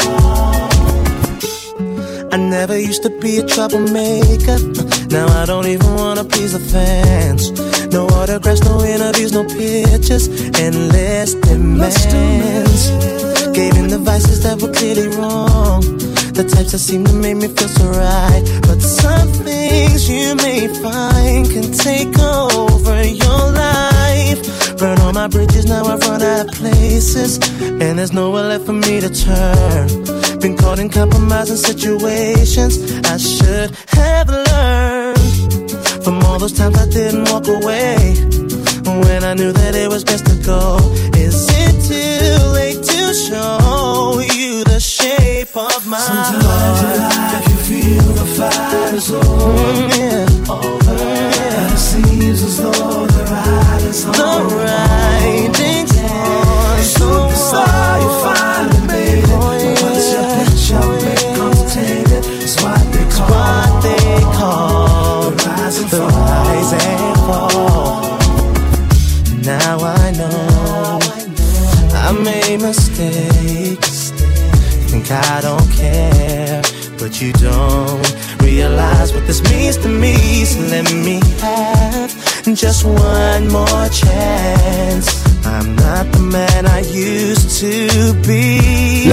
[2.32, 4.58] I never used to be a troublemaker.
[5.14, 7.52] Now I don't even wanna please the fans.
[7.92, 10.26] No autographs, no interviews, no pictures,
[10.58, 12.90] endless demands.
[13.56, 15.82] Gave in the vices that were clearly wrong.
[16.32, 18.42] The types that seem to make me feel so right.
[18.62, 23.75] But some things you may find can take over your life.
[24.78, 27.38] Burn all my bridges, now I have run out of places.
[27.62, 29.86] And there's nowhere left for me to turn.
[30.40, 32.74] Been caught in compromising situations.
[33.10, 35.70] I should have learned
[36.04, 38.16] from all those times I didn't walk away.
[39.02, 40.76] When I knew that it was best to go.
[41.16, 47.12] Is it too late to show you the shape of my Sometimes heart?
[47.40, 49.24] Sometimes you feel the fight is over.
[49.24, 50.52] Mm, yeah.
[50.52, 50.92] Over.
[50.92, 53.06] And it seems as though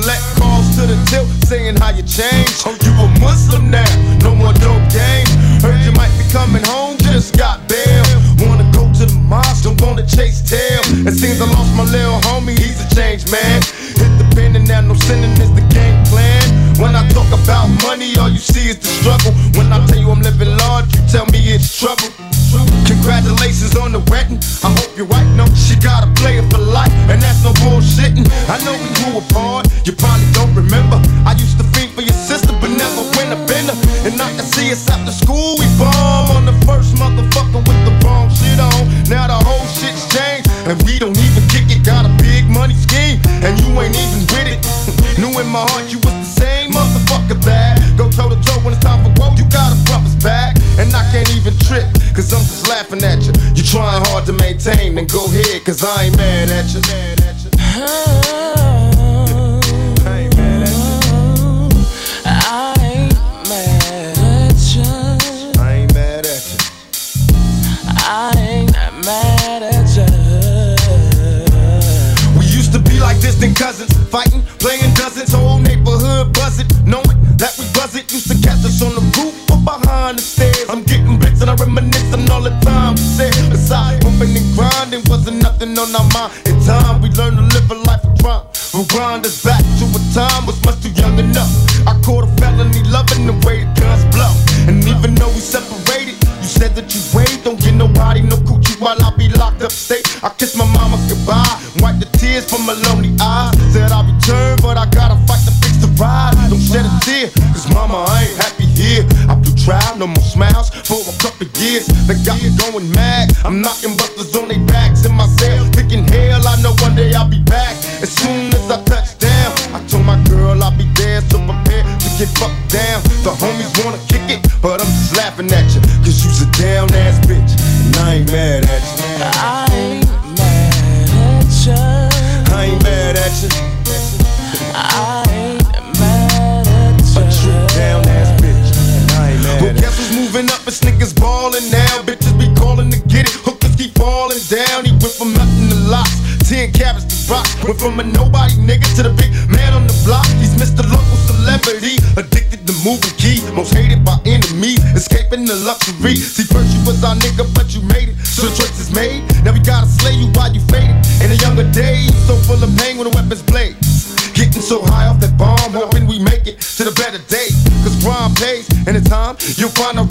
[0.00, 0.33] collect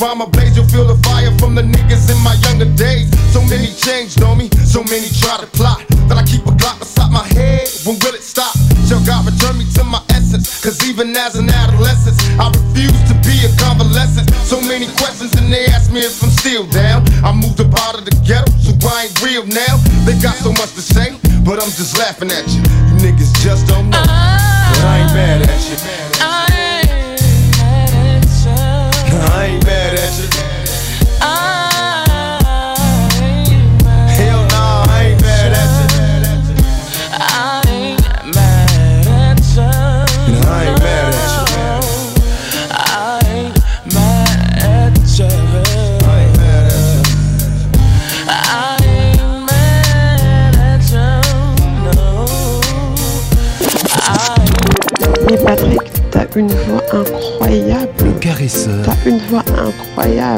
[0.03, 3.07] rhyme I blaze, you'll feel the fire from the niggas in my younger days.
[3.31, 5.79] So many changed on me, so many try to plot.
[6.11, 7.71] That I keep a Glock beside my head.
[7.87, 8.51] When will it stop?
[8.87, 10.59] Shall God return me to my essence?
[10.61, 14.27] Cause even as an adolescent, I refuse to be a convalescent.
[14.43, 17.07] So many questions, and they ask me if I'm still down.
[17.23, 19.75] I moved up out of the ghetto, so I ain't real now.
[20.03, 21.15] They got so much to say,
[21.47, 22.62] but I'm just laughing at you.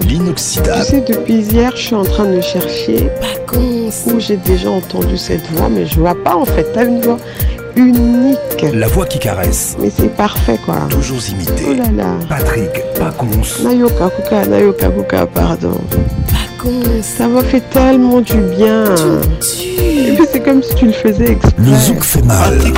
[0.01, 0.83] L'inoxydable.
[1.06, 3.09] Tu depuis hier, je suis en train de chercher
[3.57, 6.65] où j'ai déjà entendu cette voix, mais je vois pas en fait.
[6.74, 7.17] T'as une voix
[7.75, 8.65] unique.
[8.74, 9.75] La voix qui caresse.
[9.80, 10.75] Mais c'est parfait quoi.
[10.90, 11.65] Toujours imité.
[11.69, 12.09] Oh là là.
[12.27, 13.27] Patrick Pacons.
[13.64, 15.80] Nayoka Kuka, Nayoka Kuka, pardon.
[16.27, 17.01] Pacons.
[17.01, 18.85] Ça m'a fait tellement du bien.
[19.40, 21.53] c'est comme si tu le faisais exprès.
[21.57, 22.57] Le zouk fait mal.
[22.57, 22.75] Patrick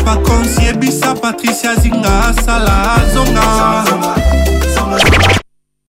[1.21, 4.26] Patricia Zinga, Sala, Zonga.